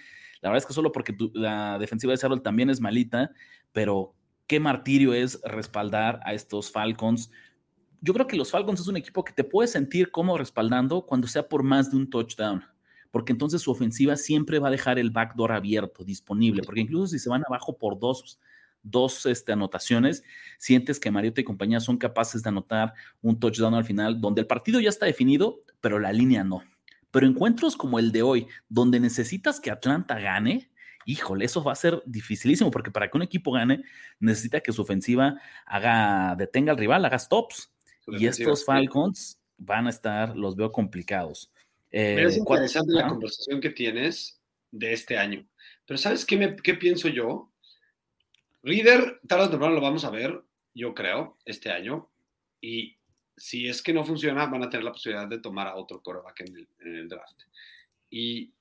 [0.43, 3.33] La verdad es que solo porque la defensiva de Seattle también es malita,
[3.73, 4.15] pero
[4.47, 7.33] qué martirio es respaldar a estos Falcons.
[8.03, 11.27] Yo creo que los Falcons es un equipo que te puede sentir como respaldando cuando
[11.27, 12.63] sea por más de un touchdown,
[13.11, 17.19] porque entonces su ofensiva siempre va a dejar el backdoor abierto, disponible, porque incluso si
[17.19, 18.39] se van abajo por dos
[18.83, 20.23] dos este, anotaciones,
[20.59, 24.47] sientes que Mariota y compañía son capaces de anotar un touchdown al final, donde el
[24.47, 26.63] partido ya está definido, pero la línea no.
[27.11, 30.71] Pero encuentros como el de hoy, donde necesitas que Atlanta gane,
[31.05, 33.83] híjole, eso va a ser dificilísimo, porque para que un equipo gane,
[34.19, 37.73] necesita que su ofensiva haga, detenga al rival, haga stops.
[38.07, 41.53] Y estos Falcons van a estar, los veo complicados.
[41.91, 44.41] Eh, es interesante la conversación que tienes
[44.71, 45.47] de este año.
[45.87, 47.50] Pero ¿sabes qué, me, qué pienso yo?
[48.63, 50.43] Reader, tarde o temprano lo vamos a ver,
[50.75, 52.11] yo creo, este año.
[52.61, 52.99] Y
[53.37, 56.41] si es que no funciona, van a tener la posibilidad de tomar a otro coreback
[56.41, 57.43] en el, draft.
[58.11, 58.53] Y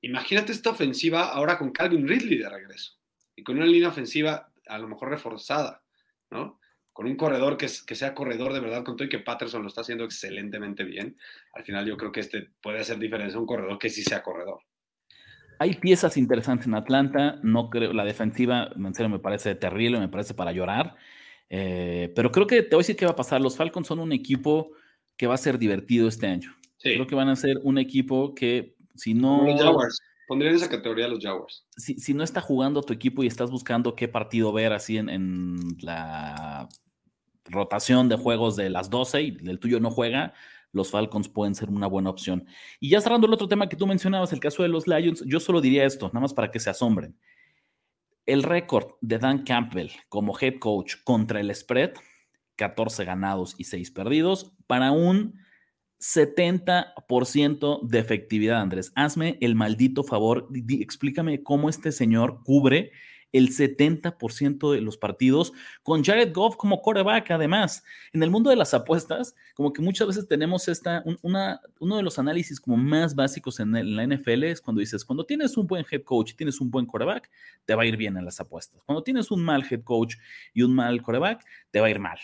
[0.00, 2.98] imagínate esta ofensiva ahora con Calvin Ridley de regreso.
[3.36, 5.84] Y con una línea ofensiva a lo mejor reforzada,
[6.30, 6.58] ¿no?
[6.92, 9.68] Con un corredor que, que sea corredor de verdad, con todo y que Patterson lo
[9.68, 11.16] está haciendo excelentemente bien.
[11.52, 14.62] Al final yo creo que este puede hacer diferencia un corredor que sí sea corredor.
[15.58, 20.08] Hay piezas interesantes en Atlanta, no creo, la defensiva, en serio, me parece terrible, me
[20.08, 20.94] parece para llorar,
[21.50, 23.40] eh, pero creo que te voy a decir qué va a pasar.
[23.40, 24.70] Los Falcons son un equipo
[25.16, 26.54] que va a ser divertido este año.
[26.80, 29.44] Creo que van a ser un equipo que, si no...
[29.44, 30.00] Los Jaguars.
[30.28, 31.66] Pondría en esa categoría los Jaguars.
[31.76, 35.56] Si, no está jugando tu equipo y estás buscando qué partido ver así en, en
[35.80, 36.68] la
[37.46, 40.34] rotación de juegos de las 12 y el tuyo no juega,
[40.72, 42.46] los Falcons pueden ser una buena opción.
[42.80, 45.40] Y ya cerrando el otro tema que tú mencionabas, el caso de los Lions, yo
[45.40, 47.16] solo diría esto, nada más para que se asombren.
[48.26, 51.92] El récord de Dan Campbell como head coach contra el spread,
[52.56, 55.38] 14 ganados y 6 perdidos, para un
[56.00, 58.92] 70% de efectividad, Andrés.
[58.94, 62.92] Hazme el maldito favor, explícame cómo este señor cubre
[63.32, 67.84] el 70% de los partidos, con Jared Goff como coreback, además.
[68.12, 72.02] En el mundo de las apuestas, como que muchas veces tenemos esta, una, uno de
[72.02, 75.84] los análisis como más básicos en, la NFL es cuando dices, cuando tienes un buen
[75.90, 77.30] head coach y tienes un buen coreback,
[77.64, 78.82] te va a ir bien en las apuestas.
[78.84, 80.16] Cuando tienes un mal head coach
[80.54, 82.18] y un mal coreback, te va a ir mal.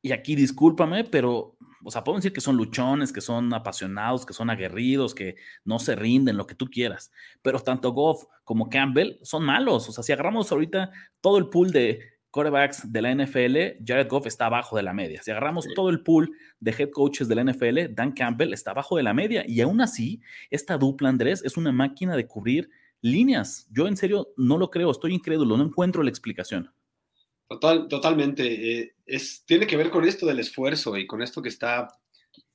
[0.00, 4.32] Y aquí discúlpame, pero o sea, podemos decir que son luchones, que son apasionados, que
[4.32, 7.12] son aguerridos, que no se rinden, lo que tú quieras.
[7.42, 9.88] Pero tanto Goff como Campbell son malos.
[9.88, 14.26] O sea, si agarramos ahorita todo el pool de quarterbacks de la NFL, Jared Goff
[14.26, 15.22] está abajo de la media.
[15.22, 16.30] Si agarramos todo el pool
[16.60, 19.44] de head coaches de la NFL, Dan Campbell está abajo de la media.
[19.46, 23.68] Y aún así, esta dupla, Andrés, es una máquina de cubrir líneas.
[23.70, 26.72] Yo en serio no lo creo, estoy incrédulo, no encuentro la explicación.
[27.48, 28.44] Total, totalmente.
[28.80, 31.88] Eh, es, tiene que ver con esto del esfuerzo y con esto que está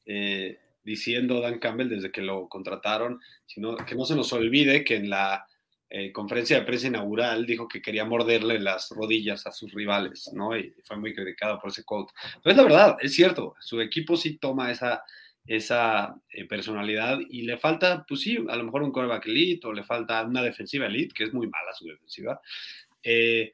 [0.05, 4.97] eh, diciendo Dan Campbell desde que lo contrataron, sino que no se nos olvide que
[4.97, 5.47] en la
[5.89, 10.55] eh, conferencia de prensa inaugural dijo que quería morderle las rodillas a sus rivales, ¿no?
[10.55, 12.13] Y fue muy criticado por ese quote.
[12.43, 15.03] Pero es la verdad, es cierto, su equipo sí toma esa,
[15.47, 16.15] esa
[16.47, 20.23] personalidad y le falta, pues sí, a lo mejor un quarterback elite o le falta
[20.23, 22.39] una defensiva elite, que es muy mala su defensiva.
[23.01, 23.53] Eh,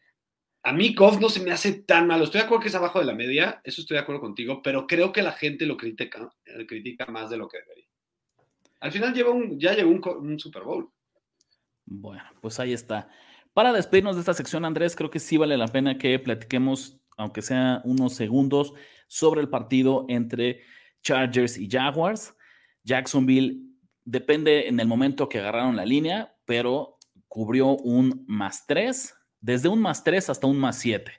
[0.63, 2.25] a mí Goff no se me hace tan malo.
[2.25, 4.87] Estoy de acuerdo que es abajo de la media, eso estoy de acuerdo contigo, pero
[4.87, 7.85] creo que la gente lo critica, eh, critica más de lo que debería.
[8.81, 10.89] Al final lleva un, ya llegó un, Super Bowl.
[11.85, 13.09] Bueno, pues ahí está.
[13.53, 17.41] Para despedirnos de esta sección, Andrés, creo que sí vale la pena que platiquemos, aunque
[17.41, 18.73] sea unos segundos,
[19.07, 20.61] sobre el partido entre
[21.01, 22.35] Chargers y Jaguars.
[22.83, 23.61] Jacksonville
[24.05, 29.81] depende en el momento que agarraron la línea, pero cubrió un más tres desde un
[29.81, 31.11] más 3 hasta un más 7.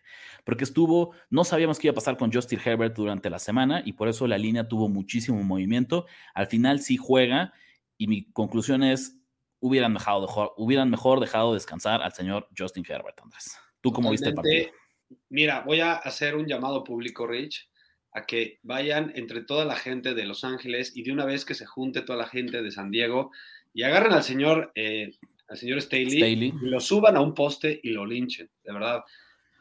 [0.45, 3.93] porque estuvo, no sabíamos qué iba a pasar con Justin Herbert durante la semana y
[3.93, 6.07] por eso la línea tuvo muchísimo movimiento.
[6.35, 7.53] Al final sí juega
[7.99, 9.21] y mi conclusión es,
[9.61, 13.59] hubieran, dejado, hubieran mejor dejado descansar al señor Justin Herbert, Andrés.
[13.81, 14.71] ¿Tú cómo viste el partido?
[15.29, 17.69] Mira, voy a hacer un llamado público, Rich,
[18.13, 21.55] a que vayan entre toda la gente de Los Ángeles y de una vez que
[21.55, 23.31] se junte toda la gente de San Diego
[23.73, 25.13] y agarren al señor, eh,
[25.51, 29.03] al señor Staley, y lo suban a un poste y lo linchen, de verdad.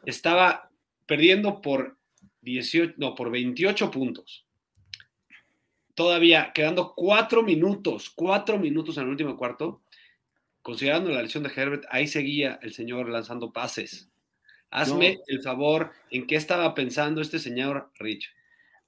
[0.06, 0.70] Estaba
[1.08, 1.98] perdiendo por
[2.42, 4.46] 18, no, por 28 puntos.
[5.96, 9.82] Todavía quedando cuatro minutos, cuatro minutos en el último cuarto,
[10.62, 14.12] considerando la lesión de Herbert, ahí seguía el señor lanzando pases.
[14.70, 18.32] Hazme el favor, ¿en qué estaba pensando este señor Rich?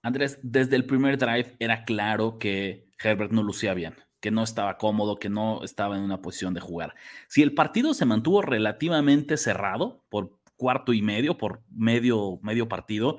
[0.03, 4.77] Andrés, desde el primer drive era claro que Herbert no lucía bien, que no estaba
[4.77, 6.95] cómodo, que no estaba en una posición de jugar.
[7.27, 13.17] Si el partido se mantuvo relativamente cerrado por cuarto y medio, por medio, medio partido,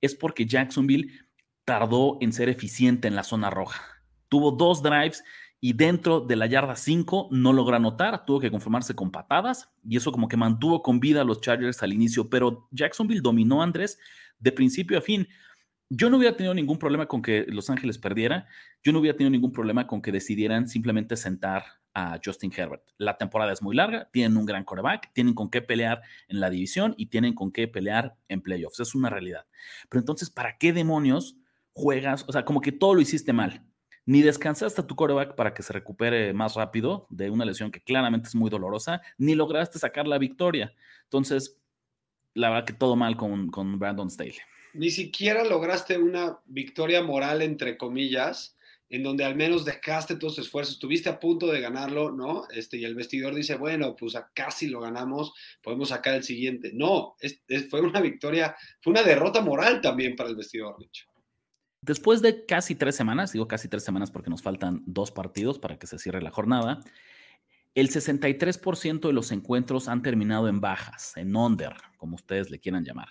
[0.00, 1.10] es porque Jacksonville
[1.64, 3.82] tardó en ser eficiente en la zona roja.
[4.28, 5.24] Tuvo dos drives
[5.58, 9.96] y dentro de la yarda 5 no logra anotar, tuvo que conformarse con patadas y
[9.96, 13.98] eso como que mantuvo con vida a los Chargers al inicio, pero Jacksonville dominó Andrés
[14.38, 15.28] de principio a fin.
[15.94, 18.46] Yo no hubiera tenido ningún problema con que Los Ángeles perdiera.
[18.82, 22.82] Yo no hubiera tenido ningún problema con que decidieran simplemente sentar a Justin Herbert.
[22.96, 26.48] La temporada es muy larga, tienen un gran coreback, tienen con qué pelear en la
[26.48, 28.80] división y tienen con qué pelear en playoffs.
[28.80, 29.44] Es una realidad.
[29.90, 31.36] Pero entonces, ¿para qué demonios
[31.74, 32.24] juegas?
[32.26, 33.62] O sea, como que todo lo hiciste mal.
[34.06, 37.82] Ni descansaste a tu coreback para que se recupere más rápido de una lesión que
[37.82, 40.72] claramente es muy dolorosa, ni lograste sacar la victoria.
[41.04, 41.60] Entonces,
[42.32, 44.38] la verdad que todo mal con, con Brandon Staley
[44.74, 48.56] ni siquiera lograste una victoria moral, entre comillas,
[48.92, 52.44] en donde al menos dejaste tus esfuerzos, estuviste a punto de ganarlo, ¿no?
[52.50, 55.32] Este, y el vestidor dice, bueno, pues casi lo ganamos,
[55.62, 56.72] podemos sacar el siguiente.
[56.74, 57.16] No,
[57.70, 61.06] fue una victoria, fue una derrota moral también para el vestidor, dicho.
[61.80, 65.78] Después de casi tres semanas, digo casi tres semanas porque nos faltan dos partidos para
[65.78, 66.80] que se cierre la jornada,
[67.74, 72.84] el 63% de los encuentros han terminado en bajas, en under, como ustedes le quieran
[72.84, 73.08] llamar.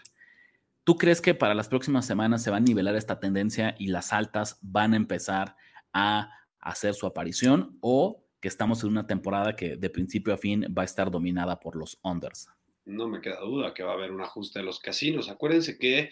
[0.84, 4.14] ¿Tú crees que para las próximas semanas se va a nivelar esta tendencia y las
[4.14, 5.56] altas van a empezar
[5.94, 10.66] a hacer su aparición o que estamos en una temporada que de principio a fin
[10.76, 12.50] va a estar dominada por los unders?
[12.86, 15.30] No me queda duda que va a haber un ajuste de los casinos.
[15.30, 16.12] Acuérdense que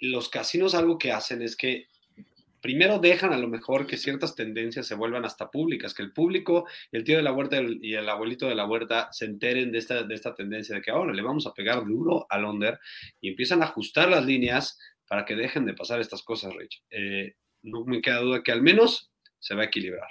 [0.00, 1.86] los casinos algo que hacen es que
[2.68, 6.66] primero dejan a lo mejor que ciertas tendencias se vuelvan hasta públicas, que el público,
[6.92, 10.02] el tío de la huerta y el abuelito de la huerta se enteren de esta,
[10.02, 12.78] de esta tendencia de que ahora le vamos a pegar duro al under
[13.22, 16.84] y empiezan a ajustar las líneas para que dejen de pasar estas cosas, Rich.
[16.90, 20.10] Eh, no me queda duda que al menos se va a equilibrar.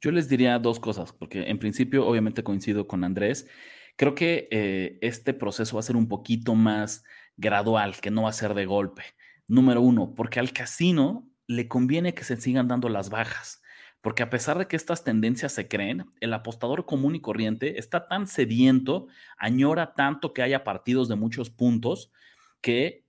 [0.00, 3.50] Yo les diría dos cosas, porque en principio obviamente coincido con Andrés.
[3.96, 7.02] Creo que eh, este proceso va a ser un poquito más
[7.36, 9.02] gradual, que no va a ser de golpe.
[9.48, 13.62] Número uno, porque al casino le conviene que se sigan dando las bajas,
[14.00, 18.08] porque a pesar de que estas tendencias se creen, el apostador común y corriente está
[18.08, 19.06] tan sediento,
[19.36, 22.12] añora tanto que haya partidos de muchos puntos,
[22.60, 23.05] que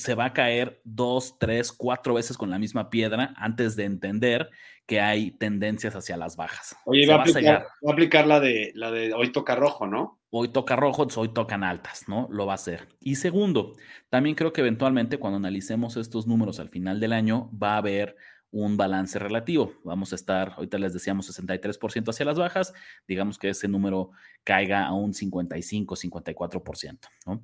[0.00, 4.50] se va a caer dos, tres, cuatro veces con la misma piedra antes de entender
[4.86, 6.76] que hay tendencias hacia las bajas.
[6.84, 10.18] Oye, va a, aplicar, va a, aplicar, la de, la de hoy toca rojo, ¿no?
[10.30, 12.26] Hoy toca rojo, hoy tocan altas, ¿no?
[12.30, 12.88] Lo va a hacer.
[13.00, 13.76] Y segundo,
[14.08, 18.16] también creo que eventualmente cuando analicemos estos números al final del año va a haber
[18.52, 19.74] un balance relativo.
[19.84, 22.74] Vamos a estar, ahorita les decíamos 63% hacia las bajas,
[23.06, 24.10] digamos que ese número
[24.44, 27.42] caiga a un 55, 54%, ¿no?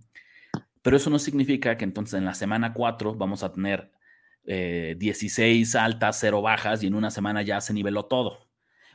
[0.86, 3.90] Pero eso no significa que entonces en la semana 4 vamos a tener
[4.44, 8.46] 16 eh, altas, 0 bajas y en una semana ya se niveló todo.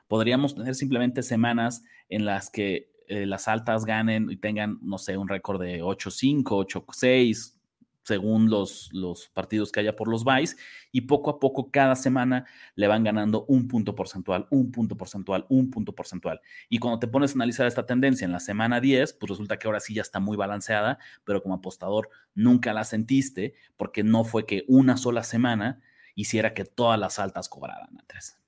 [0.07, 5.17] Podríamos tener simplemente semanas en las que eh, las altas ganen y tengan, no sé,
[5.17, 7.59] un récord de 8-5, 8-6,
[8.03, 10.55] según los, los partidos que haya por los Vice,
[10.91, 15.45] y poco a poco cada semana le van ganando un punto porcentual, un punto porcentual,
[15.49, 16.41] un punto porcentual.
[16.69, 19.67] Y cuando te pones a analizar esta tendencia en la semana 10, pues resulta que
[19.67, 24.45] ahora sí ya está muy balanceada, pero como apostador nunca la sentiste porque no fue
[24.45, 25.81] que una sola semana
[26.15, 28.40] hiciera que todas las altas cobraran, Andrés.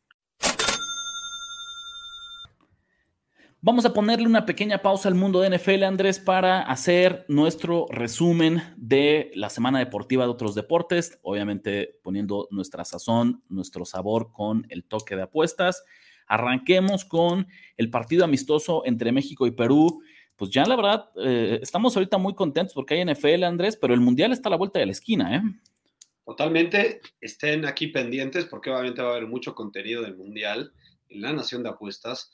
[3.65, 8.62] Vamos a ponerle una pequeña pausa al mundo de NFL, Andrés, para hacer nuestro resumen
[8.75, 14.83] de la semana deportiva de otros deportes, obviamente poniendo nuestra sazón, nuestro sabor con el
[14.83, 15.81] toque de apuestas.
[16.27, 20.04] Arranquemos con el partido amistoso entre México y Perú.
[20.35, 24.02] Pues ya la verdad, eh, estamos ahorita muy contentos porque hay NFL, Andrés, pero el
[24.02, 25.42] Mundial está a la vuelta de la esquina, ¿eh?
[26.25, 30.73] Totalmente, estén aquí pendientes porque obviamente va a haber mucho contenido del Mundial
[31.08, 32.29] en la Nación de Apuestas.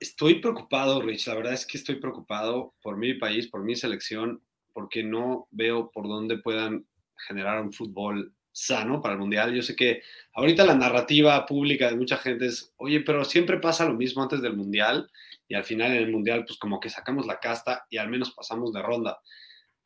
[0.00, 1.26] Estoy preocupado, Rich.
[1.26, 4.42] La verdad es que estoy preocupado por mi país, por mi selección.
[4.72, 6.86] porque no veo por dónde puedan
[7.26, 9.52] generar un fútbol sano para el Mundial.
[9.52, 13.84] Yo sé que ahorita la narrativa pública de mucha gente es, oye, pero siempre pasa
[13.84, 15.10] lo mismo antes del Mundial
[15.48, 18.30] y al final en el Mundial pues como que sacamos la casta y al menos
[18.30, 19.18] pasamos de ronda.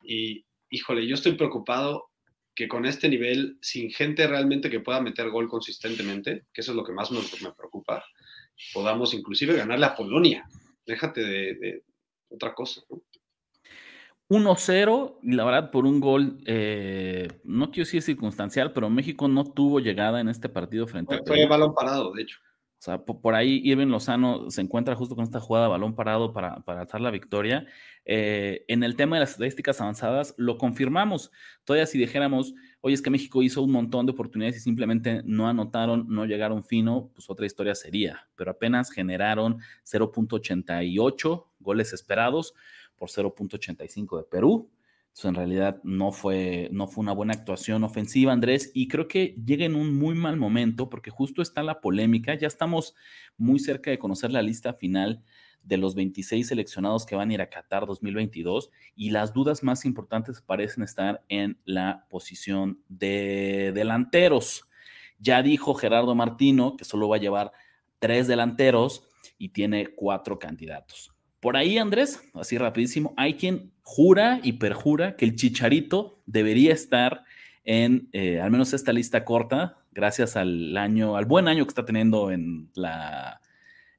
[0.03, 2.11] Y híjole, yo estoy preocupado
[2.53, 6.77] que con este nivel, sin gente realmente que pueda meter gol consistentemente, que eso es
[6.77, 8.05] lo que más me, me preocupa,
[8.73, 10.49] podamos inclusive ganarle a Polonia.
[10.85, 11.83] Déjate de, de
[12.29, 12.81] otra cosa.
[12.89, 13.01] ¿no?
[14.29, 19.43] 1-0 y la verdad por un gol, eh, no quiero decir circunstancial, pero México no
[19.43, 22.39] tuvo llegada en este partido frente fue, a Fue balón parado, de hecho.
[22.79, 26.57] O sea, por, ahí Irving Lozano se encuentra justo con esta jugada balón parado para,
[26.61, 27.65] para alzar la victoria.
[28.03, 31.31] Eh, en el tema de las estadísticas avanzadas, lo confirmamos.
[31.63, 32.53] Todavía si dijéramos,
[32.85, 36.63] oye, es que México hizo un montón de oportunidades y simplemente no anotaron, no llegaron
[36.63, 38.27] fino, pues otra historia sería.
[38.35, 42.53] Pero apenas generaron 0.88 goles esperados
[42.95, 44.69] por 0.85 de Perú.
[45.05, 49.35] Entonces, en realidad no fue, no fue una buena actuación ofensiva, Andrés, y creo que
[49.43, 52.35] llega en un muy mal momento porque justo está la polémica.
[52.35, 52.93] Ya estamos
[53.35, 55.23] muy cerca de conocer la lista final
[55.65, 59.83] de los 26 seleccionados que van a ir a Qatar 2022 y las dudas más
[59.85, 64.69] importantes parecen estar en la posición de delanteros.
[65.19, 67.51] Ya dijo Gerardo Martino que solo va a llevar
[67.99, 69.07] tres delanteros
[69.37, 71.11] y tiene cuatro candidatos.
[71.39, 77.23] Por ahí, Andrés, así rapidísimo, hay quien jura y perjura que el chicharito debería estar
[77.63, 81.85] en eh, al menos esta lista corta, gracias al año, al buen año que está
[81.85, 83.41] teniendo en la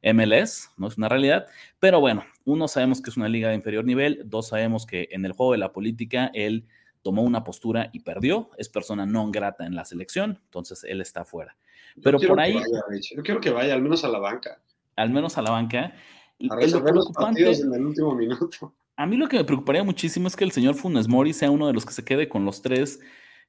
[0.02, 1.46] MLS, no es una realidad,
[1.80, 5.24] pero bueno, uno sabemos que es una liga de inferior nivel, dos sabemos que en
[5.24, 6.66] el juego de la política él
[7.02, 11.24] tomó una postura y perdió, es persona no grata en la selección, entonces él está
[11.24, 11.56] fuera.
[12.02, 12.54] Pero por ahí...
[13.14, 14.60] yo quiero que vaya al menos a la banca.
[14.96, 15.94] Al menos a la banca.
[16.50, 18.74] A resolver los partidos en el último minuto.
[18.96, 21.66] A mí lo que me preocuparía muchísimo es que el señor Funes Mori sea uno
[21.66, 23.00] de los que se quede con los tres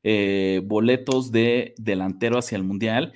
[0.03, 3.13] eh, boletos de delantero hacia el Mundial.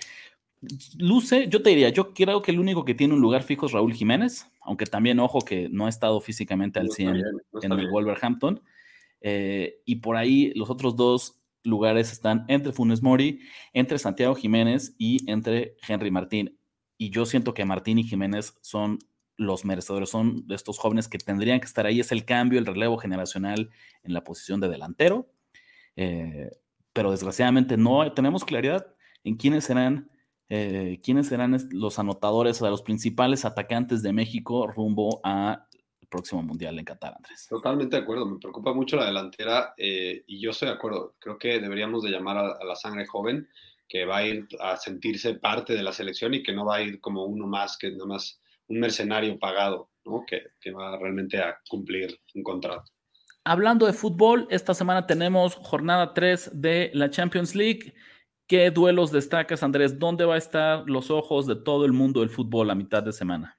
[0.97, 3.71] Luce, yo te diría, yo creo que el único que tiene un lugar fijo es
[3.71, 7.15] Raúl Jiménez, aunque también ojo que no ha estado físicamente al 100
[7.61, 8.61] en el Wolverhampton.
[9.21, 13.39] Eh, y por ahí los otros dos lugares están entre Funes Mori,
[13.73, 16.57] entre Santiago Jiménez y entre Henry Martín.
[16.97, 18.99] Y yo siento que Martín y Jiménez son
[19.37, 21.99] los merecedores, son de estos jóvenes que tendrían que estar ahí.
[21.99, 23.71] Es el cambio, el relevo generacional
[24.03, 25.27] en la posición de delantero.
[25.95, 26.51] Eh,
[26.93, 28.85] pero desgraciadamente no tenemos claridad
[29.23, 30.10] en quiénes serán,
[30.53, 35.63] eh, quiénes serán los anotadores o los principales atacantes de México rumbo al
[36.09, 37.47] próximo Mundial en Qatar, Andrés.
[37.49, 41.15] Totalmente de acuerdo, me preocupa mucho la delantera eh, y yo estoy de acuerdo.
[41.19, 43.47] Creo que deberíamos de llamar a, a la sangre joven
[43.87, 46.81] que va a ir a sentirse parte de la selección y que no va a
[46.81, 50.25] ir como uno más, que nada más un mercenario pagado, ¿no?
[50.27, 52.91] que, que va realmente a cumplir un contrato.
[53.45, 57.93] Hablando de fútbol, esta semana tenemos jornada 3 de la Champions League.
[58.51, 59.97] ¿Qué duelos destacas, Andrés?
[59.97, 63.13] ¿Dónde va a estar los ojos de todo el mundo del fútbol a mitad de
[63.13, 63.57] semana?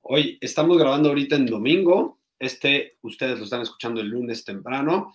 [0.00, 2.22] Hoy estamos grabando ahorita en domingo.
[2.38, 5.12] Este, ustedes lo están escuchando el lunes temprano.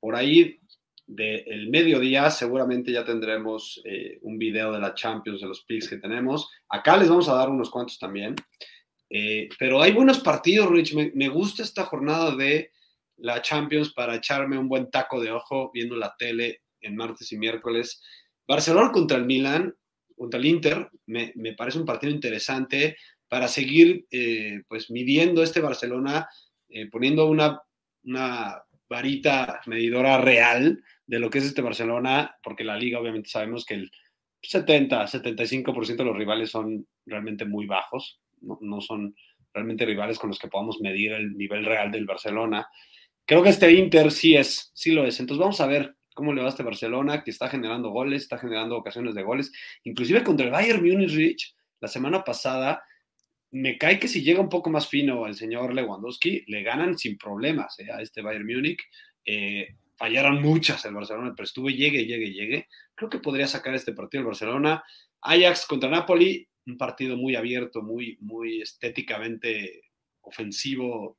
[0.00, 0.58] Por ahí
[1.06, 5.98] del mediodía seguramente ya tendremos eh, un video de la Champions, de los picks que
[5.98, 6.48] tenemos.
[6.70, 8.34] Acá les vamos a dar unos cuantos también.
[9.10, 10.94] Eh, pero hay buenos partidos, Rich.
[11.12, 12.70] Me, gusta esta jornada de
[13.18, 17.36] la Champions para echarme un buen taco de ojo viendo la tele en martes y
[17.36, 18.00] miércoles.
[18.46, 19.74] Barcelona contra el Milan,
[20.16, 22.96] contra el Inter, me, parece un partido interesante
[23.28, 26.28] para seguir eh, pues midiendo este Barcelona,
[26.68, 27.60] eh, poniendo una,
[28.04, 33.64] una varita medidora real de lo que es este Barcelona, porque la liga obviamente sabemos
[33.64, 33.90] que el
[34.42, 39.14] 70, 75% de los rivales son realmente muy bajos, no, son
[39.52, 42.66] realmente rivales con los que podamos medir el nivel real del Barcelona.
[43.24, 45.18] Creo que este Inter sí es, sí lo es.
[45.18, 48.38] Entonces vamos a ver cómo le va a este Barcelona, que está generando goles, está
[48.38, 49.52] generando ocasiones de goles,
[49.82, 52.82] inclusive contra el Bayern Munich la semana pasada.
[53.50, 57.18] Me cae que si llega un poco más fino el señor Lewandowski, le ganan sin
[57.18, 58.82] problemas eh, a este Bayern Múnich.
[59.24, 62.68] Eh, fallaron muchas el Barcelona, pero estuvo llegue, llegue, llegue.
[62.94, 64.82] Creo que podría sacar este partido el Barcelona.
[65.20, 69.82] Ajax contra Napoli, un partido muy abierto, muy, muy estéticamente
[70.20, 71.18] ofensivo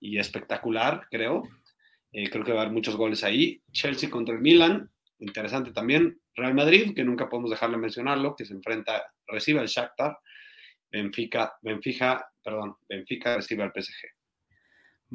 [0.00, 1.42] y espectacular, creo.
[2.12, 3.62] Eh, creo que va a haber muchos goles ahí.
[3.72, 6.20] Chelsea contra el Milan, interesante también.
[6.34, 10.18] Real Madrid, que nunca podemos dejarle mencionarlo, que se enfrenta, recibe al Shakhtar.
[10.90, 14.08] Benfica, Benfica, perdón, Benfica recibe al PSG.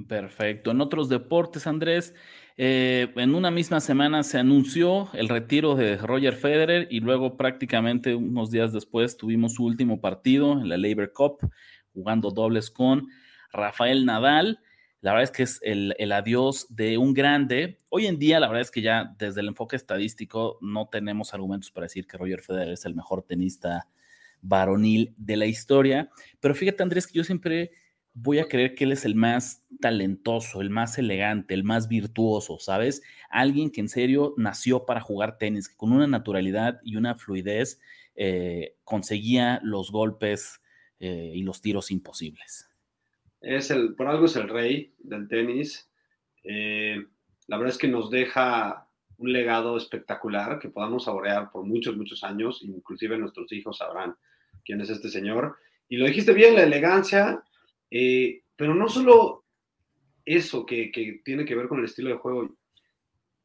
[0.08, 0.72] Perfecto.
[0.72, 2.14] En otros deportes, Andrés,
[2.58, 8.14] eh, en una misma semana se anunció el retiro de Roger Federer y luego prácticamente
[8.14, 11.50] unos días después tuvimos su último partido en la Labor Cup,
[11.94, 13.08] jugando dobles con
[13.54, 14.60] Rafael Nadal.
[15.06, 17.78] La verdad es que es el, adiós de un grande.
[17.92, 21.70] Hoy en día, la verdad es que ya desde el enfoque estadístico no tenemos argumentos
[21.70, 23.88] para decir que Roger Federer es el mejor tenista
[24.42, 26.10] varonil de la historia.
[26.40, 27.70] Pero fíjate, Andrés, que yo siempre
[28.16, 32.58] voy a creer que él es el más talentoso, el más elegante, el más virtuoso,
[32.58, 33.04] ¿sabes?
[33.30, 37.80] Alguien que en serio nació para jugar tenis, que con una naturalidad y una fluidez
[38.16, 40.62] eh, conseguía los golpes
[41.00, 42.70] eh, y los tiros imposibles.
[43.46, 45.88] Es el, por algo es el rey del tenis.
[46.44, 46.98] Eh,
[47.46, 48.88] la verdad es que nos deja
[49.18, 54.16] un legado espectacular que podamos saborear por muchos, muchos años, inclusive nuestros hijos sabrán
[54.66, 55.58] quién es este señor.
[55.88, 57.44] Y lo dijiste bien, la elegancia,
[57.92, 59.46] eh, pero no solo
[60.26, 62.58] eso que, que, tiene que ver con el estilo de juego.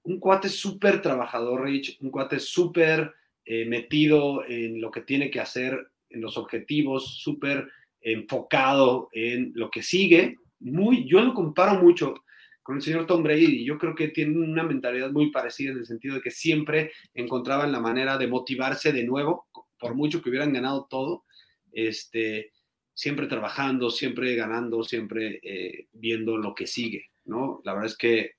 [0.05, 3.12] Un cuate súper trabajador, Rich, un cuate súper
[3.44, 7.68] eh, metido en lo que tiene que hacer, en los objetivos, súper
[8.01, 10.36] enfocado en lo que sigue.
[10.61, 12.14] Muy, yo lo comparo mucho
[12.62, 13.64] con el señor Tom Brady.
[13.64, 17.72] Yo creo que tiene una mentalidad muy parecida en el sentido de que siempre encontraban
[17.72, 19.46] la manera de motivarse de nuevo,
[19.78, 21.24] por mucho que hubieran ganado todo,
[21.72, 22.53] este,
[22.94, 27.61] siempre trabajando, siempre ganando, siempre eh, viendo lo que sigue, ¿no?
[27.64, 28.32] La verdad es que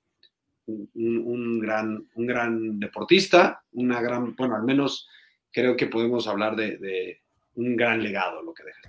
[0.64, 5.08] un, gran, un gran deportista, una gran, bueno, al menos
[5.50, 7.20] creo que podemos hablar de, de
[7.54, 8.80] un gran legado lo que deja.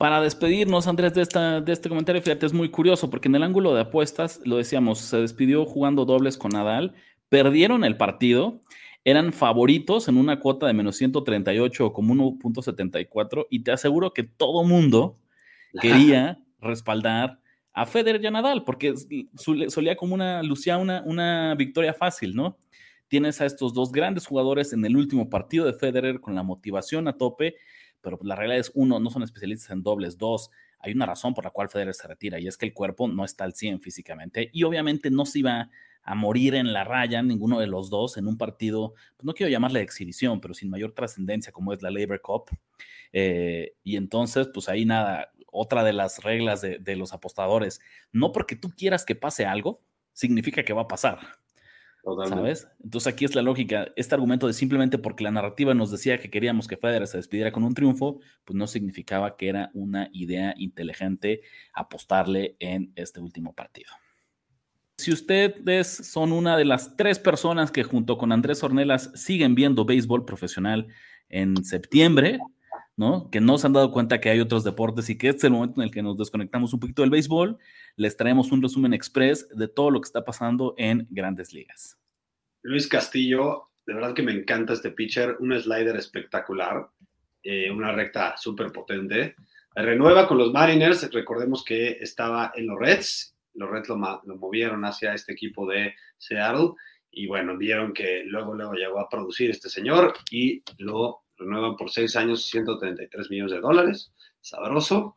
[0.00, 3.42] Para despedirnos, Andrés, de, esta, de este comentario, fíjate, es muy curioso, porque en el
[3.42, 6.94] ángulo de apuestas, lo decíamos, se despidió jugando dobles con Nadal,
[7.28, 8.62] perdieron el partido
[9.04, 14.22] eran favoritos en una cuota de menos 138 o como 1.74 y te aseguro que
[14.22, 15.18] todo mundo
[15.82, 17.38] quería respaldar
[17.74, 18.94] a Federer y a Nadal porque
[19.36, 22.56] solía como una, lucía una, una victoria fácil, ¿no?
[23.08, 27.06] Tienes a estos dos grandes jugadores en el último partido de Federer con la motivación
[27.06, 27.56] a tope,
[28.00, 31.44] pero la realidad es, uno, no son especialistas en dobles, dos, hay una razón por
[31.44, 34.50] la cual Federer se retira y es que el cuerpo no está al 100 físicamente
[34.52, 35.70] y obviamente no se iba
[36.02, 39.50] a morir en la raya, ninguno de los dos, en un partido, pues no quiero
[39.50, 42.50] llamarle exhibición, pero sin mayor trascendencia como es la Labor Cup.
[43.12, 47.80] Eh, y entonces, pues ahí nada, otra de las reglas de, los apostadores,
[48.12, 49.82] no porque tú quieras que pase algo,
[50.12, 51.18] significa que va a pasar.
[52.02, 52.68] ¿Sabes?
[52.82, 53.88] Entonces aquí es la lógica.
[53.96, 57.52] Este argumento de simplemente porque la narrativa nos decía que queríamos que Federer se despidiera
[57.52, 61.42] con un triunfo, pues no significaba que era una idea inteligente
[61.74, 63.92] apostarle en este último partido.
[64.96, 69.84] Si ustedes son una de las tres personas que junto con Andrés Ornelas siguen viendo
[69.84, 70.88] béisbol profesional
[71.30, 72.38] en septiembre,
[72.96, 73.30] ¿no?
[73.30, 75.52] Que no se han dado cuenta que hay otros deportes y que este es el
[75.52, 77.58] momento en el que nos desconectamos un poquito del béisbol,
[77.96, 81.98] les traemos un resumen express de todo lo que está pasando en grandes ligas.
[82.62, 86.88] Luis Castillo, de verdad que me encanta este pitcher, un slider espectacular,
[87.42, 89.34] eh, una recta súper potente.
[89.74, 94.84] Renueva con los Mariners, recordemos que estaba en los Reds los Reds lo, lo, movieron
[94.84, 96.72] hacia este equipo de Seattle
[97.10, 101.90] y bueno, vieron que luego, luego llegó a producir este señor y lo renuevan por
[101.90, 105.16] seis años, 133 millones de dólares, sabroso.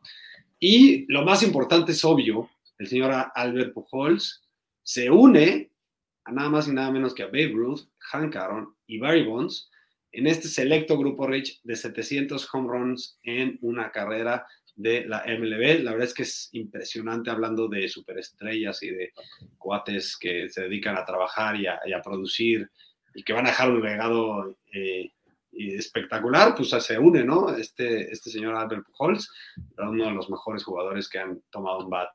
[0.58, 4.42] Y lo más importante es obvio, el señor Albert Pujols
[4.82, 5.70] se une
[6.24, 9.70] a nada más y nada menos que a Babe Ruth, Hank Aaron y Barry Bonds
[10.14, 14.46] en este selecto grupo Rich de 700 home runs en una carrera
[14.76, 15.82] de la MLB.
[15.82, 19.12] La verdad es que es impresionante hablando de superestrellas y de
[19.58, 22.70] cuates que se dedican a trabajar y a, producir
[23.12, 25.10] y que van a dejar un legado eh,
[25.52, 27.54] espectacular, pues se une, ¿no?
[27.54, 29.30] Este, este señor Albert Pujols,
[29.78, 32.10] uno de los mejores jugadores que han tomado un bat.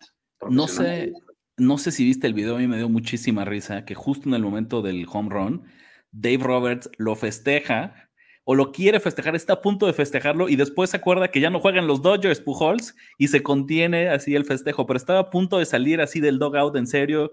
[0.48, 1.14] No sé,
[1.58, 4.36] no sé si viste el video, a mí me dio muchísima risa que justo en
[4.36, 5.64] el momento del home run,
[6.12, 8.10] Dave Roberts lo festeja
[8.46, 11.50] o lo quiere festejar, está a punto de festejarlo y después se acuerda que ya
[11.50, 15.60] no juegan los Dodgers Pujols y se contiene así el festejo, pero estaba a punto
[15.60, 17.32] de salir así del dogout en serio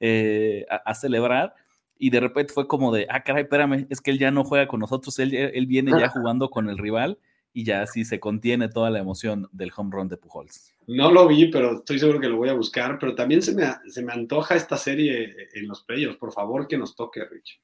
[0.00, 1.54] eh, a, celebrar
[1.98, 4.66] y de repente fue como de, ah, caray, espérame, es que él ya no juega
[4.66, 7.18] con nosotros, él, él viene ya jugando con el rival
[7.56, 10.74] y ya así se contiene toda la emoción del home run de Pujols.
[10.86, 13.64] No lo vi, pero estoy seguro que lo voy a buscar, pero también se me,
[13.88, 17.62] se me antoja esta serie en los playoffs, por favor que nos toque, Rich.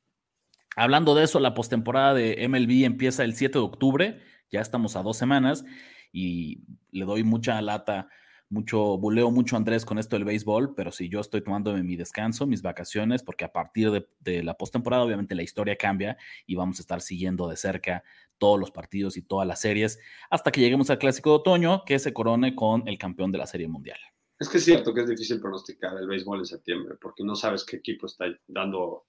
[0.76, 5.03] Hablando de eso, la postemporada de MLB empieza el 7 de octubre, ya estamos a
[5.03, 5.62] dos semanas
[6.11, 8.09] y le doy mucha lata,
[8.53, 12.46] mucho, buleo mucho Andrés con esto del béisbol, pero sí, yo estoy tomando mi descanso,
[12.46, 16.78] mis vacaciones, porque a partir de, de la postemporada obviamente la historia cambia y vamos
[16.78, 18.05] a estar siguiendo de cerca
[18.38, 19.98] todos los partidos y todas las series
[20.30, 23.46] hasta que lleguemos al clásico de otoño que se corone con el campeón de la
[23.46, 23.98] serie mundial.
[24.38, 27.64] Es que es cierto que es difícil pronosticar el béisbol en septiembre porque no sabes
[27.64, 29.07] qué equipo está dando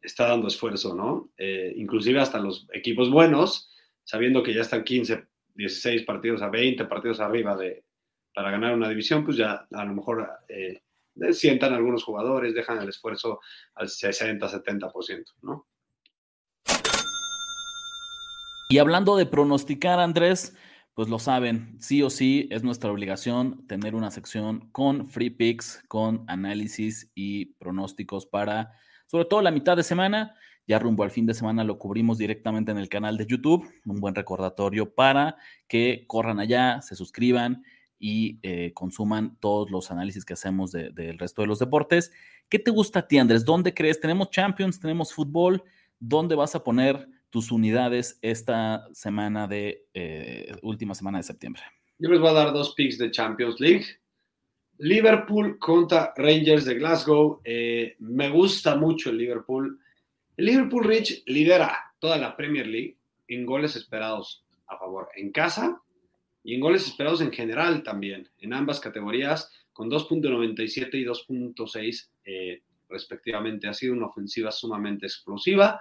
[0.00, 1.30] está dando esfuerzo, ¿no?
[1.36, 3.70] Eh, inclusive hasta los equipos buenos,
[4.04, 7.84] sabiendo que ya están 15, 16 partidos a 20 partidos arriba de
[8.38, 10.80] para ganar una división, pues ya a lo mejor eh,
[11.32, 13.40] sientan algunos jugadores, dejan el esfuerzo
[13.74, 15.66] al 60-70%, ¿no?
[18.68, 20.56] Y hablando de pronosticar, Andrés,
[20.94, 25.82] pues lo saben, sí o sí es nuestra obligación tener una sección con free picks,
[25.88, 28.70] con análisis y pronósticos para,
[29.08, 30.36] sobre todo la mitad de semana.
[30.64, 33.68] Ya rumbo al fin de semana lo cubrimos directamente en el canal de YouTube.
[33.84, 35.34] Un buen recordatorio para
[35.66, 37.64] que corran allá, se suscriban
[37.98, 42.12] y eh, consuman todos los análisis que hacemos del resto de los deportes.
[42.48, 43.44] ¿Qué te gusta a ti, Andrés?
[43.44, 44.00] ¿Dónde crees?
[44.00, 45.62] Tenemos Champions, tenemos fútbol.
[45.98, 51.62] ¿Dónde vas a poner tus unidades esta semana de eh, última semana de septiembre?
[51.98, 53.84] Yo les voy a dar dos picks de Champions League.
[54.78, 57.40] Liverpool contra Rangers de Glasgow.
[57.44, 59.80] Eh, me gusta mucho el Liverpool.
[60.36, 62.96] El Liverpool Rich lidera toda la Premier League
[63.26, 65.82] en goles esperados a favor en casa
[66.42, 72.62] y en goles esperados en general también, en ambas categorías, con 2.97 y 2.6 eh,
[72.88, 73.68] respectivamente.
[73.68, 75.80] Ha sido una ofensiva sumamente explosiva.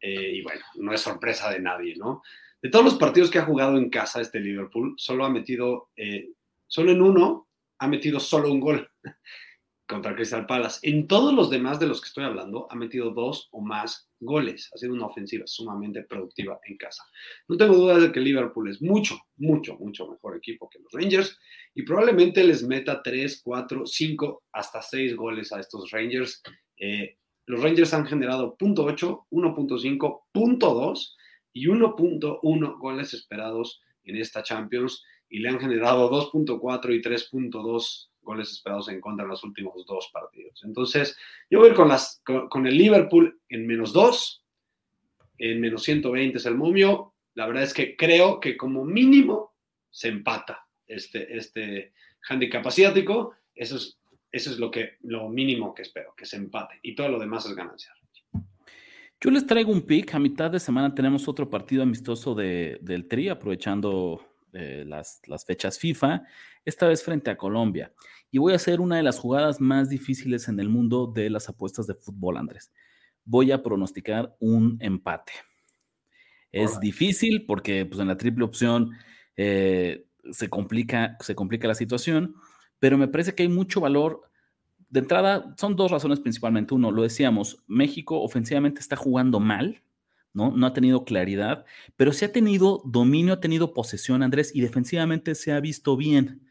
[0.00, 2.22] Eh, y bueno, no es sorpresa de nadie, ¿no?
[2.62, 6.30] De todos los partidos que ha jugado en casa este Liverpool, solo ha metido, eh,
[6.66, 7.48] solo en uno
[7.78, 8.90] ha metido solo un gol
[9.88, 10.80] contra Crystal Palace.
[10.82, 14.70] En todos los demás de los que estoy hablando, ha metido dos o más goles.
[14.72, 17.02] Ha sido una ofensiva sumamente productiva en casa.
[17.48, 21.38] No tengo dudas de que Liverpool es mucho, mucho, mucho mejor equipo que los Rangers
[21.74, 26.42] y probablemente les meta tres, cuatro, cinco, hasta seis goles a estos Rangers.
[26.76, 27.16] Eh,
[27.46, 31.14] los Rangers han generado .8, 1.5, .2
[31.52, 38.50] y 1.1 goles esperados en esta Champions y le han generado 2.4 y 3.2 goles
[38.52, 40.39] esperados en contra en los últimos dos partidos.
[40.62, 41.16] Entonces,
[41.50, 44.44] yo voy a ir con, las, con, el Liverpool en menos 2,
[45.38, 47.14] en menos 120 es el momio.
[47.34, 49.54] La verdad es que creo que como mínimo
[49.90, 51.92] se empata este, este
[52.28, 53.34] handicap asiático.
[53.54, 54.00] Eso es
[54.32, 56.78] eso es lo, que, lo mínimo que espero, que se empate.
[56.82, 57.92] Y todo lo demás es ganancia.
[59.20, 60.14] Yo les traigo un pick.
[60.14, 65.44] A mitad de semana tenemos otro partido amistoso de, del Tri, aprovechando eh, las, las,
[65.44, 66.22] fechas FIFA,
[66.64, 67.92] esta vez frente a Colombia.
[68.30, 71.48] Y voy a hacer una de las jugadas más difíciles en el mundo de las
[71.48, 72.72] apuestas de fútbol, Andrés.
[73.24, 75.32] Voy a pronosticar un empate.
[76.52, 78.90] Es difícil porque pues, en la triple opción
[79.36, 82.34] eh, se, complica, se complica la situación
[82.80, 84.22] pero me parece que hay mucho valor.
[84.88, 86.74] De entrada, son dos razones principalmente.
[86.74, 89.82] Uno, lo decíamos, México ofensivamente está jugando mal,
[90.32, 90.52] ¿no?
[90.56, 91.64] No ha tenido claridad,
[91.96, 96.46] pero sí ha tenido dominio, ha tenido posesión, Andrés, y defensivamente se ha visto bien.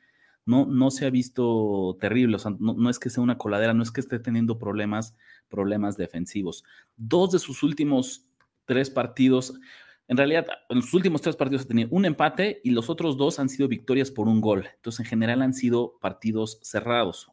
[0.45, 3.83] No, no se ha visto terrible, o sea, no, es que sea una coladera, no
[3.83, 5.15] es que esté teniendo problemas,
[5.47, 6.63] problemas defensivos.
[6.97, 8.25] Dos de sus últimos
[8.65, 9.59] tres partidos
[10.07, 13.37] en realidad, en los últimos tres partidos ha tenido un empate y los otros dos
[13.37, 14.67] han sido victorias por un gol.
[14.73, 17.31] Entonces, en general han sido partidos cerrados.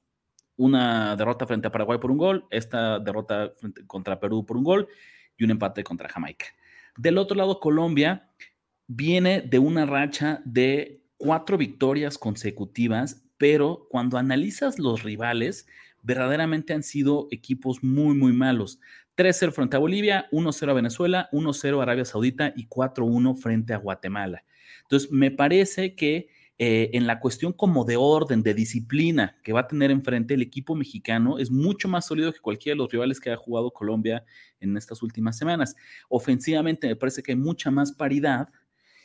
[0.56, 3.54] Una derrota frente a Paraguay por un gol, esta derrota
[3.86, 4.88] contra Perú por un gol
[5.36, 6.46] y un empate contra Jamaica.
[6.96, 8.30] Del otro lado, Colombia
[8.86, 15.66] viene de una racha de cuatro victorias consecutivas, pero cuando analizas los rivales,
[16.02, 18.80] verdaderamente han sido equipos muy, muy malos.
[19.16, 23.78] 3-0 frente a Bolivia, 1-0 a Venezuela, 1-0 a Arabia Saudita y 4-1 frente a
[23.78, 24.44] Guatemala.
[24.82, 26.28] Entonces, me parece que
[26.58, 30.42] eh, en la cuestión como de orden, de disciplina que va a tener enfrente el
[30.42, 34.24] equipo mexicano es mucho más sólido que cualquiera de los rivales que ha jugado Colombia
[34.60, 35.76] en estas últimas semanas.
[36.08, 38.48] Ofensivamente me parece que hay mucha más paridad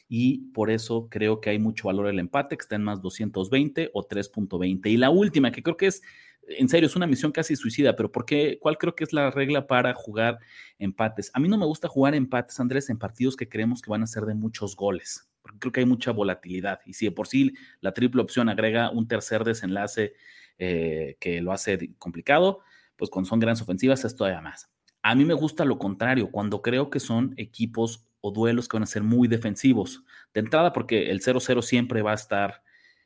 [0.08, 3.92] y por eso creo que hay mucho valor el empate, que está en más 220
[3.94, 4.90] o 3.20.
[4.90, 6.02] Y la última, que creo que es
[6.48, 8.58] en serio, es una misión casi suicida, pero ¿por qué?
[8.60, 10.40] ¿Cuál creo que es la regla para jugar
[10.80, 11.32] empates?
[11.34, 14.08] A mí no me gusta jugar empates, Andrés, en partidos que creemos que van a
[14.08, 16.80] ser de muchos goles, porque creo que hay mucha volatilidad.
[16.86, 20.14] Y si de por sí la triple opción agrega un tercer desenlace
[20.58, 22.60] eh, que lo hace complicado,
[22.96, 24.70] pues cuando son grandes ofensivas es todavía más.
[25.02, 28.84] A mí me gusta lo contrario, cuando creo que son equipos o duelos que van
[28.84, 30.04] a ser muy defensivos.
[30.34, 32.62] De entrada, porque el 0-0 siempre va a estar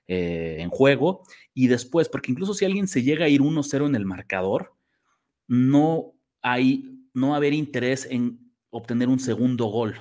[0.07, 1.23] eh, en juego.
[1.53, 4.75] Y después, porque incluso si alguien se llega a ir 1-0 en el marcador,
[5.47, 9.95] no hay, no va a haber interés en obtener un segundo gol.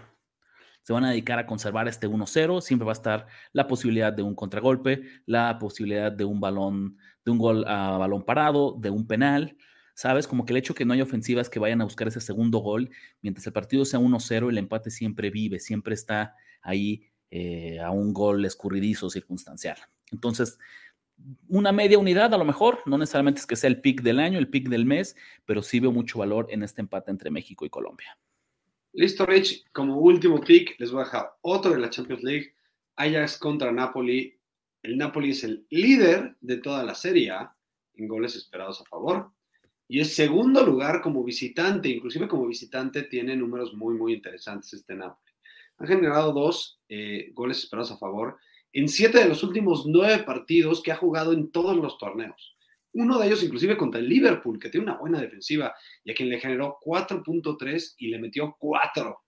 [0.84, 2.60] Se van a dedicar a conservar este 1-0.
[2.60, 7.32] Siempre va a estar la posibilidad de un contragolpe, la posibilidad de un balón, de
[7.32, 9.56] un gol a balón parado, de un penal.
[9.94, 10.26] ¿Sabes?
[10.26, 12.90] Como que el hecho que no hay ofensivas que vayan a buscar ese segundo gol,
[13.22, 18.12] mientras el partido sea 1-0, el empate siempre vive, siempre está ahí eh, a un
[18.12, 19.78] gol escurridizo circunstancial.
[20.10, 20.58] Entonces,
[21.48, 24.38] una media unidad a lo mejor, no necesariamente es que sea el pick del año,
[24.38, 27.70] el pick del mes, pero sí veo mucho valor en este empate entre México y
[27.70, 28.18] Colombia.
[28.96, 29.64] Listo, Rich.
[29.72, 32.54] Como último pick, les voy a dejar otro de la Champions League.
[32.94, 34.38] Ajax contra Napoli.
[34.82, 37.32] el Napoli es el líder de toda la Serie
[37.94, 39.32] en goles esperados a favor
[39.88, 44.94] y es segundo lugar como visitante, inclusive como visitante tiene números muy, muy interesantes este
[44.94, 45.32] Napoli.
[45.78, 48.36] Han generado dos eh, goles esperados a favor
[48.72, 52.53] en siete de los últimos nueve partidos que ha jugado en todos los torneos.
[52.94, 55.74] Uno de ellos inclusive contra el Liverpool, que tiene una buena defensiva
[56.04, 59.24] y a quien le generó 4.3 y le metió 4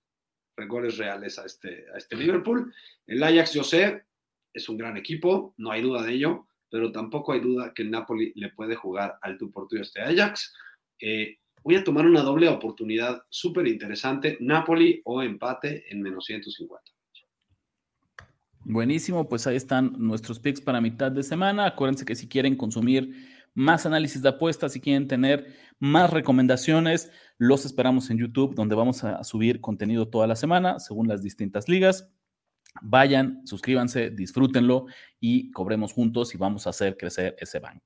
[0.68, 2.72] goles reales a este, a este Liverpool.
[3.06, 4.04] El Ajax, yo sé,
[4.52, 7.90] es un gran equipo, no hay duda de ello, pero tampoco hay duda que el
[7.90, 10.54] Napoli le puede jugar al tu por este Ajax.
[11.00, 16.82] Eh, voy a tomar una doble oportunidad súper interesante, Napoli o empate en menos 150.
[18.68, 21.66] Buenísimo, pues ahí están nuestros picks para mitad de semana.
[21.66, 25.46] Acuérdense que si quieren consumir más análisis de apuestas, si quieren tener
[25.78, 31.08] más recomendaciones, los esperamos en YouTube, donde vamos a subir contenido toda la semana, según
[31.08, 32.08] las distintas ligas.
[32.82, 34.86] Vayan, suscríbanse, disfrútenlo
[35.18, 37.82] y cobremos juntos y vamos a hacer crecer ese bank.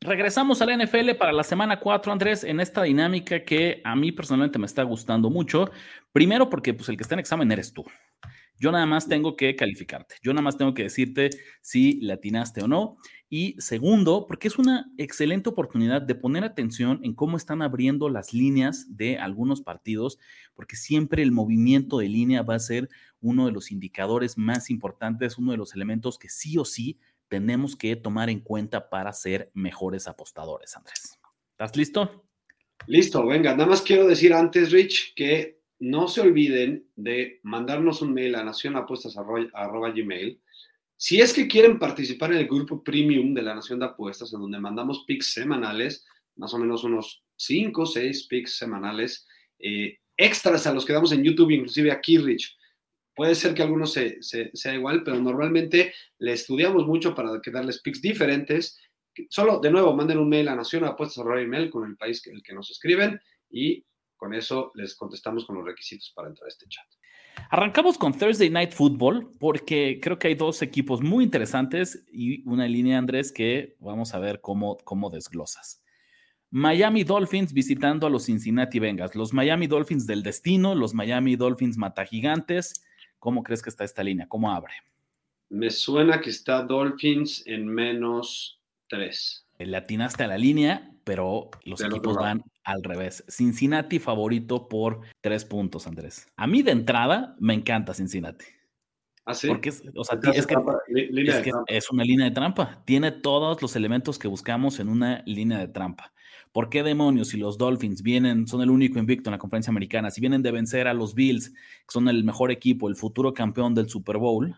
[0.00, 4.10] Regresamos a la NFL para la semana 4, Andrés, en esta dinámica que a mí
[4.10, 5.70] personalmente me está gustando mucho.
[6.12, 7.84] Primero porque pues, el que está en examen eres tú.
[8.62, 10.14] Yo nada más tengo que calificarte.
[10.22, 11.30] Yo nada más tengo que decirte
[11.62, 12.96] si latinaste o no.
[13.28, 18.32] Y segundo, porque es una excelente oportunidad de poner atención en cómo están abriendo las
[18.32, 20.20] líneas de algunos partidos,
[20.54, 22.88] porque siempre el movimiento de línea va a ser
[23.20, 27.74] uno de los indicadores más importantes, uno de los elementos que sí o sí tenemos
[27.74, 31.18] que tomar en cuenta para ser mejores apostadores, Andrés.
[31.50, 32.28] ¿Estás listo?
[32.86, 38.14] Listo, venga, nada más quiero decir antes, Rich, que no se olviden de mandarnos un
[38.14, 40.40] mail a nacionapuestas.gmail.
[40.96, 44.42] Si es que quieren participar en el grupo premium de la Nación de Apuestas, en
[44.42, 46.06] donde mandamos picks semanales,
[46.36, 49.26] más o menos unos 5 o 6 picks semanales,
[49.58, 52.56] eh, extras a los que damos en YouTube, inclusive aquí, Rich.
[53.16, 58.00] Puede ser que algunos se, sea igual, pero normalmente le estudiamos mucho para darles picks
[58.00, 58.78] diferentes.
[59.30, 62.70] Solo, de nuevo, manden un mail a nacionapuestas.gmail con el país que, el que nos
[62.70, 63.20] escriben
[63.50, 63.84] y
[64.22, 66.86] con eso les contestamos con los requisitos para entrar a este chat.
[67.50, 72.68] Arrancamos con Thursday Night Football porque creo que hay dos equipos muy interesantes y una
[72.68, 75.82] línea, Andrés, que vamos a ver cómo, cómo desglosas.
[76.50, 79.16] Miami Dolphins visitando a los Cincinnati Bengals.
[79.16, 82.84] Los Miami Dolphins del destino, los Miami Dolphins mata gigantes.
[83.18, 84.28] ¿Cómo crees que está esta línea?
[84.28, 84.74] ¿Cómo abre?
[85.48, 89.48] Me suena que está Dolphins en menos 3.
[89.58, 93.24] Le atinaste a la línea, pero los equipos van al revés.
[93.28, 96.26] Cincinnati favorito por tres puntos, Andrés.
[96.36, 98.44] A mí de entrada me encanta Cincinnati.
[99.24, 99.48] ¿Ah, sí?
[99.48, 100.56] Porque es, o sea, es, que,
[101.68, 102.82] es, una línea de trampa.
[102.84, 106.12] Tiene todos los elementos que buscamos en una línea de trampa.
[106.50, 110.10] ¿Por qué demonios si los Dolphins vienen, son el único invicto en la conferencia americana,
[110.10, 113.74] si vienen de vencer a los Bills, que son el mejor equipo, el futuro campeón
[113.74, 114.56] del Super Bowl,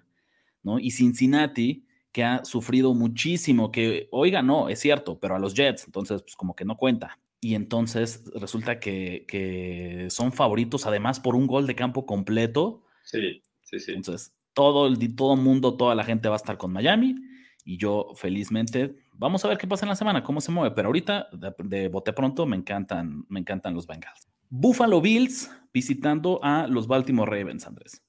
[0.63, 0.79] ¿no?
[0.79, 5.85] Y Cincinnati, que ha sufrido muchísimo, que, oiga, no, es cierto, pero a los Jets,
[5.87, 7.19] entonces, pues como que no cuenta.
[7.41, 12.85] Y entonces resulta que, son favoritos, además, por un gol de campo completo.
[13.03, 13.93] Sí, sí, sí.
[13.95, 17.17] Entonces, todo el todo mundo, toda la gente va a estar con Miami.
[17.65, 20.73] Y yo, felizmente, vamos a ver qué pasa en la semana, cómo se mueve.
[20.77, 24.29] Pero ahorita, de, bote pronto, me encantan, me encantan los Bengals.
[24.51, 28.05] Buffalo Bills visitando a los Baltimore Ravens, Andrés.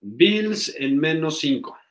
[0.00, 1.81] Bills en menos 5.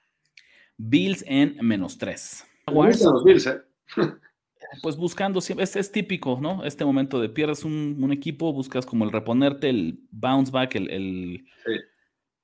[0.90, 2.46] Bills en menos 3.
[2.68, 3.62] los Bills, ¿eh?
[4.82, 6.64] pues buscando siempre, es, es, típico, ¿no?
[6.64, 11.46] Este momento de pierdes un, equipo, buscas como el reponerte, el bounce back, el,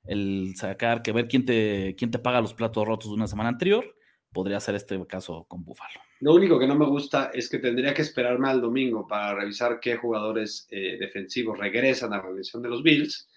[0.05, 3.49] el, sacar, que ver quién te, quién te paga los platos rotos de una semana
[3.49, 3.95] anterior.
[4.31, 5.99] Podría ser este caso con Buffalo.
[6.19, 9.79] Lo único que no me gusta es que tendría que esperarme al domingo para revisar
[9.79, 13.29] qué jugadores eh, defensivos regresan a la revisión de los Bills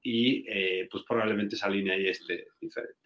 [0.00, 3.05] y eh, pues probablemente esa línea ahí esté diferente.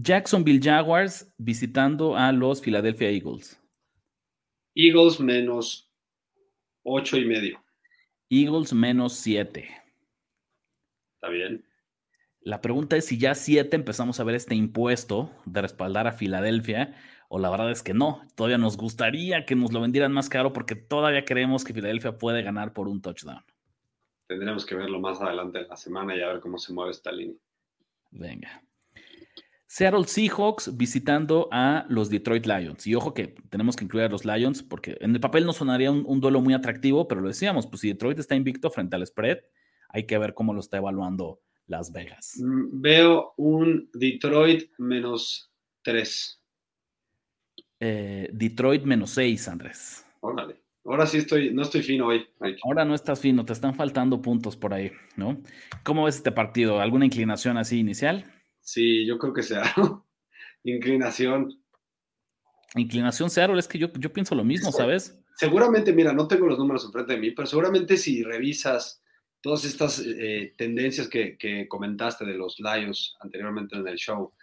[0.00, 3.60] Jacksonville Jaguars visitando a los Philadelphia Eagles.
[4.76, 5.92] Eagles menos
[6.84, 7.60] ocho y medio.
[8.30, 9.68] Eagles menos siete.
[11.16, 11.64] Está bien.
[12.38, 16.94] La pregunta es si ya siete empezamos a ver este impuesto de respaldar a Filadelfia,
[17.28, 18.22] o la verdad es que no.
[18.36, 22.44] Todavía nos gustaría que nos lo vendieran más caro porque todavía creemos que Filadelfia puede
[22.44, 23.44] ganar por un touchdown.
[24.28, 27.10] Tendremos que verlo más adelante en la semana y a ver cómo se mueve esta
[27.10, 27.36] línea.
[28.12, 28.62] Venga.
[29.78, 32.84] Seattle Seahawks visitando a los Detroit Lions.
[32.88, 35.92] Y ojo que tenemos que incluir a los Lions porque en el papel no sonaría
[35.92, 39.38] un, duelo muy atractivo, pero lo decíamos, pues si Detroit está invicto frente al spread,
[39.90, 42.40] hay que ver cómo lo está evaluando Las Vegas.
[42.42, 45.52] Mm, veo un Detroit menos
[45.82, 46.42] 3.
[47.78, 50.04] Eh, Detroit menos 6, Andrés.
[50.18, 50.56] Órale.
[50.86, 52.26] Ahora sí estoy, no estoy fino hoy.
[52.64, 55.40] Ahora no estás fino, te están faltando puntos por ahí, ¿no?
[55.84, 56.80] ¿Cómo ves este partido?
[56.80, 58.24] ¿Alguna inclinación así inicial?
[58.68, 59.62] Sí, yo creo que sea.
[60.62, 61.58] inclinación.
[62.74, 65.18] Inclinación Seattle, es que yo, yo pienso lo mismo, ¿sabes?
[65.36, 69.02] Seguramente, mira, no tengo los números enfrente de mí, pero seguramente si revisas
[69.40, 74.34] todas estas eh, tendencias que, que, comentaste de los Lions anteriormente en el show,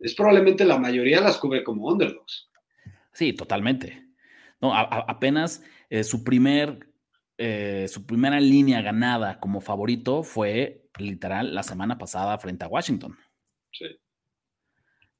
[0.00, 2.48] es probablemente la mayoría las cubre como underdogs.
[3.12, 4.08] Sí, totalmente.
[4.60, 6.88] No, apenas eh, su primer,
[7.36, 13.16] eh, su primera línea ganada como favorito fue literal la semana pasada frente a Washington.
[13.72, 13.86] Sí.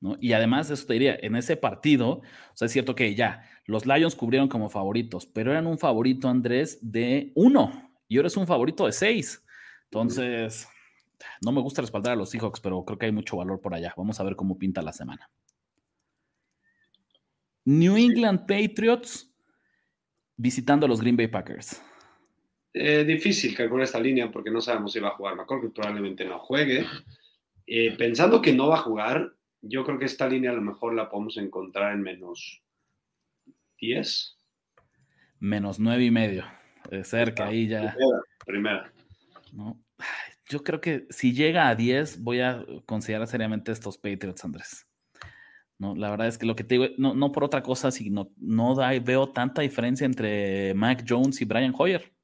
[0.00, 0.16] ¿no?
[0.20, 2.22] Y además, eso te diría, en ese partido, o
[2.54, 6.78] sea, es cierto que ya, los Lions cubrieron como favoritos, pero eran un favorito, Andrés,
[6.80, 9.44] de uno, y ahora es un favorito de seis.
[9.84, 10.68] Entonces,
[11.42, 13.94] no me gusta respaldar a los Seahawks, pero creo que hay mucho valor por allá.
[13.96, 15.30] Vamos a ver cómo pinta la semana.
[17.64, 19.30] New England Patriots
[20.36, 21.82] visitando a los Green Bay Packers.
[22.72, 26.38] Eh, difícil calcular esta línea porque no sabemos si va a jugar McCormick, probablemente no
[26.38, 26.86] juegue.
[27.70, 30.94] Eh, pensando que no va a jugar, yo creo que esta línea a lo mejor
[30.94, 32.62] la podemos encontrar en menos
[33.78, 34.38] 10.
[35.38, 36.44] Menos 9 y medio.
[37.02, 37.94] cerca, ahí ya.
[38.46, 38.90] Primera.
[40.48, 44.86] Yo creo que si llega a 10, voy a considerar seriamente estos Patriots, Andrés.
[45.76, 48.32] No, la verdad es que lo que te digo, no, no por otra cosa, sino
[48.38, 52.14] no veo tanta diferencia entre Mac Jones y Brian Hoyer.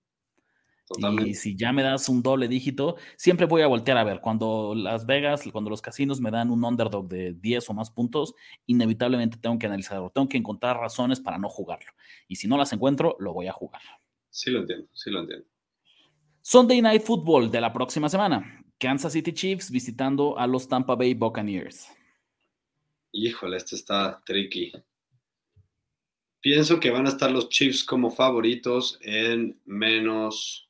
[1.24, 4.20] Y si ya me das un doble dígito, siempre voy a voltear a ver.
[4.20, 8.34] Cuando Las Vegas, cuando los casinos me dan un underdog de 10 o más puntos,
[8.66, 10.10] inevitablemente tengo que analizarlo.
[10.10, 11.90] Tengo que encontrar razones para no jugarlo.
[12.28, 13.80] Y si no las encuentro, lo voy a jugar.
[14.28, 15.46] Sí, lo entiendo, sí lo entiendo.
[16.42, 18.62] Sunday Night Football de la próxima semana.
[18.78, 21.88] Kansas City Chiefs visitando a los Tampa Bay Buccaneers.
[23.12, 24.72] Híjole, este está tricky.
[26.40, 30.68] Pienso que van a estar los Chiefs como favoritos en menos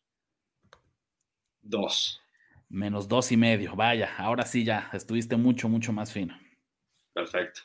[1.64, 2.20] Dos.
[2.68, 3.74] Menos dos y medio.
[3.74, 6.38] Vaya, ahora sí ya estuviste mucho, mucho más fino.
[7.12, 7.62] Perfecto.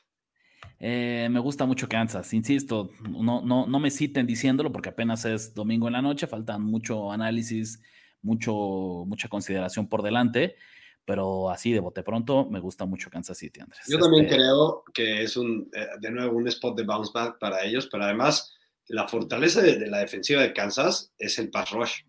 [0.79, 5.53] Eh, me gusta mucho Kansas, insisto, no, no, no me citen diciéndolo porque apenas es
[5.53, 7.81] domingo en la noche, faltan mucho análisis,
[8.21, 10.55] mucho, mucha consideración por delante,
[11.03, 13.81] pero así de bote pronto me gusta mucho Kansas City, Andrés.
[13.89, 17.39] Yo también este creo que es un, eh, de nuevo, un spot de bounce back
[17.39, 18.53] para ellos, pero además
[18.87, 22.03] la fortaleza de la defensiva de Kansas es el pass rush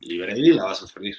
[0.00, 1.16] y Brady la va a sufrir.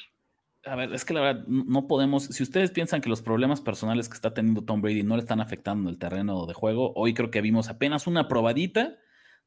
[0.65, 2.25] A ver, es que la verdad, no podemos.
[2.25, 5.39] Si ustedes piensan que los problemas personales que está teniendo Tom Brady no le están
[5.39, 8.97] afectando el terreno de juego, hoy creo que vimos apenas una probadita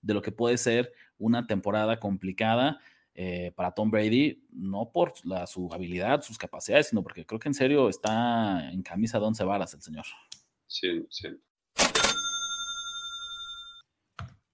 [0.01, 2.79] de lo que puede ser una temporada complicada
[3.15, 5.13] eh, para Tom Brady, no por
[5.47, 9.43] su habilidad, sus capacidades, sino porque creo que en serio está en camisa de once
[9.43, 10.05] varas el señor.
[10.69, 11.29] Sí, sí.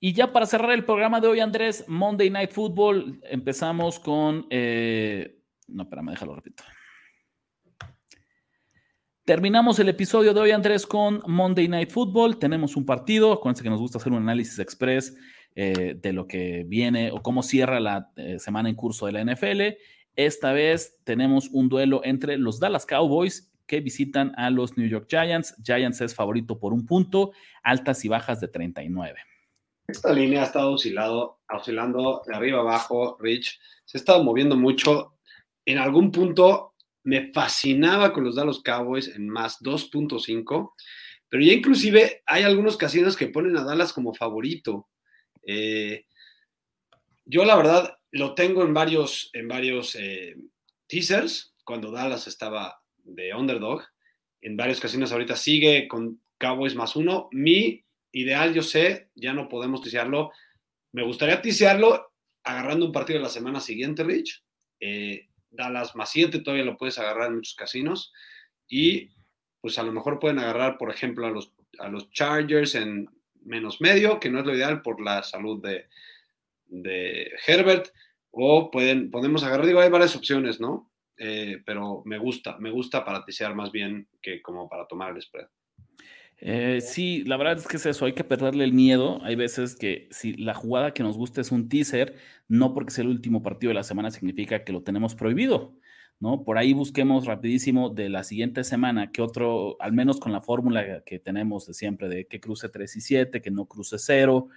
[0.06, 4.46] Y ya para cerrar el programa de hoy, Andrés, Monday Night Football, empezamos con...
[4.50, 6.62] Eh, no, espérame, déjalo, repito.
[9.24, 12.38] Terminamos el episodio de hoy, Andrés, con Monday Night Football.
[12.38, 13.32] Tenemos un partido.
[13.32, 15.16] Acuérdense que nos gusta hacer un análisis express
[15.54, 19.24] eh, de lo que viene o cómo cierra la eh, semana en curso de la
[19.24, 19.78] NFL.
[20.16, 25.06] Esta vez tenemos un duelo entre los Dallas Cowboys que visitan a los New York
[25.08, 25.56] Giants.
[25.64, 27.32] Giants es favorito por un punto,
[27.62, 29.18] altas y bajas de 39.
[29.86, 33.60] Esta línea ha estado oscilado, oscilando de arriba abajo, Rich.
[33.84, 35.18] Se ha estado moviendo mucho.
[35.66, 40.72] En algún punto me fascinaba con los Dallas Cowboys en más 2.5,
[41.28, 44.88] pero ya inclusive hay algunos casinos que ponen a Dallas como favorito.
[45.46, 46.06] Eh,
[47.26, 50.36] yo la verdad lo tengo en varios, en varios eh,
[50.86, 53.82] teasers, cuando Dallas estaba de underdog.
[54.40, 57.28] En varios casinos ahorita sigue con Cowboys más uno.
[57.32, 57.83] Mi
[58.14, 60.30] ideal, yo sé, ya no podemos tisearlo.
[60.92, 62.12] Me gustaría tisearlo
[62.44, 64.42] agarrando un partido de la semana siguiente, Rich.
[64.80, 68.12] Eh, Dallas más 7 todavía lo puedes agarrar en muchos casinos.
[68.68, 69.10] Y
[69.60, 73.08] pues a lo mejor pueden agarrar, por ejemplo, a los, a los Chargers en
[73.42, 75.88] menos medio, que no es lo ideal por la salud de,
[76.66, 77.88] de Herbert.
[78.30, 80.90] O pueden, podemos agarrar, digo, hay varias opciones, ¿no?
[81.16, 85.22] Eh, pero me gusta, me gusta para tisear más bien que como para tomar el
[85.22, 85.46] spread.
[86.38, 89.20] Eh, sí, la verdad es que es eso, hay que perderle el miedo.
[89.22, 92.16] Hay veces que si la jugada que nos gusta es un teaser,
[92.48, 95.74] no porque sea el último partido de la semana significa que lo tenemos prohibido,
[96.20, 96.44] ¿no?
[96.44, 101.02] Por ahí busquemos rapidísimo de la siguiente semana que otro, al menos con la fórmula
[101.04, 104.48] que tenemos de siempre, de que cruce 3 y 7, que no cruce 0,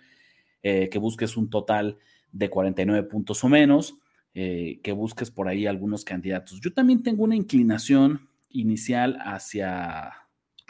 [0.63, 1.97] eh, que busques un total
[2.31, 3.97] de 49 puntos o menos,
[4.33, 6.59] eh, que busques por ahí algunos candidatos.
[6.59, 10.26] Yo también tengo una inclinación inicial hacia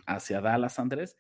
[0.08, 1.18] hacia Dallas, Andrés.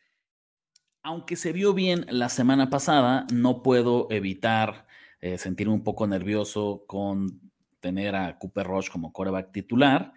[1.03, 4.87] Aunque se vio bien la semana pasada, no puedo evitar
[5.21, 10.13] eh, sentirme un poco nervioso con tener a Cooper Rush como coreback titular.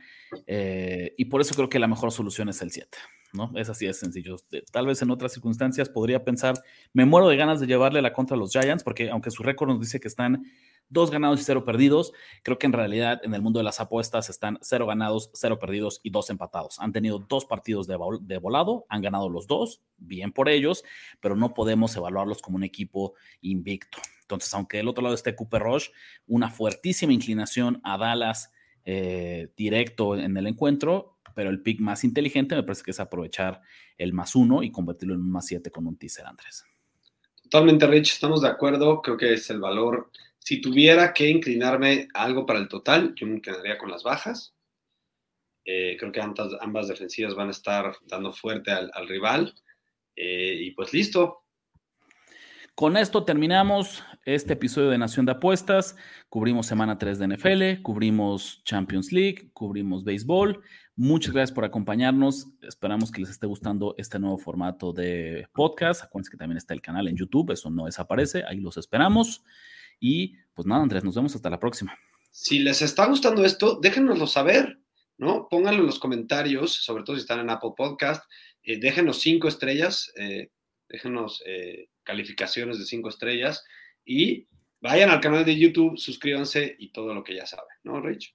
[0.47, 2.97] Eh, y por eso creo que la mejor solución es el 7.
[3.33, 3.53] ¿No?
[3.57, 4.37] Es así de sencillo.
[4.73, 6.55] Tal vez en otras circunstancias podría pensar,
[6.93, 9.69] me muero de ganas de llevarle la contra a los Giants, porque aunque su récord
[9.69, 10.45] nos dice que están
[10.91, 12.13] dos ganados y cero perdidos,
[12.43, 16.01] creo que en realidad en el mundo de las apuestas están cero ganados, cero perdidos
[16.03, 16.79] y dos empatados.
[16.81, 17.97] Han tenido dos partidos de,
[18.39, 20.85] volado, han ganado los dos, bien por ellos,
[21.21, 23.99] pero no podemos evaluarlos como un equipo invicto.
[24.23, 25.89] Entonces, aunque del otro lado esté Cooper Rush,
[26.27, 28.53] una fuertísima inclinación a Dallas
[28.85, 33.61] eh, directo en el encuentro, pero el pick más inteligente me parece que es aprovechar
[33.97, 36.65] el más uno y convertirlo en un más siete con un teaser, Andrés.
[37.43, 39.03] Totalmente, Rich, estamos de acuerdo.
[39.03, 40.11] Creo que es el valor.
[40.39, 44.55] Si tuviera que inclinarme algo para el total, yo me quedaría con las bajas.
[45.65, 49.55] Eh, creo que ambas, ambas, defensivas van a estar dando fuerte al, al rival.
[50.17, 51.41] Eh, y pues listo,
[52.81, 55.97] con esto terminamos este episodio de Nación de Apuestas.
[56.29, 60.63] Cubrimos semana 3 de NFL, cubrimos Champions League, cubrimos béisbol.
[60.97, 62.49] Muchas gracias por acompañarnos.
[62.63, 66.05] Esperamos que les esté gustando este nuevo formato de podcast.
[66.05, 69.43] Acuérdense que también está el canal en YouTube, eso no desaparece, ahí los esperamos.
[69.99, 71.97] Y pues nada, Andrés, nos vemos hasta la próxima.
[72.31, 74.79] Si les está gustando esto, déjenoslo saber,
[75.17, 75.49] ¿no?
[75.49, 78.25] Pónganlo en los comentarios, sobre todo si están en Apple Podcast.
[78.63, 80.51] Eh, déjenos cinco estrellas, eh,
[80.89, 83.65] déjenos eh, calificaciones de cinco estrellas
[84.11, 84.49] y
[84.81, 88.35] vayan al canal de YouTube, suscríbanse y todo lo que ya saben, ¿no, Rich?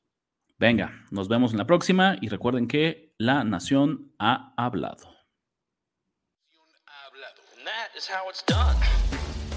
[0.58, 5.14] Venga, nos vemos en la próxima y recuerden que la nación ha hablado.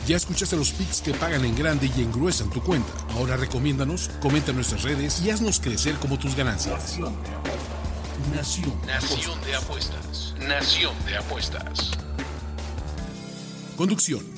[0.09, 2.91] Ya escuchaste los pics que pagan en grande y engruesan tu cuenta.
[3.11, 6.99] Ahora recomiéndanos, comenta en nuestras redes y haznos crecer como tus ganancias.
[8.35, 8.75] Nación.
[8.87, 10.35] Nación de apuestas.
[10.49, 11.93] Nación de apuestas.
[13.77, 14.38] Conducción.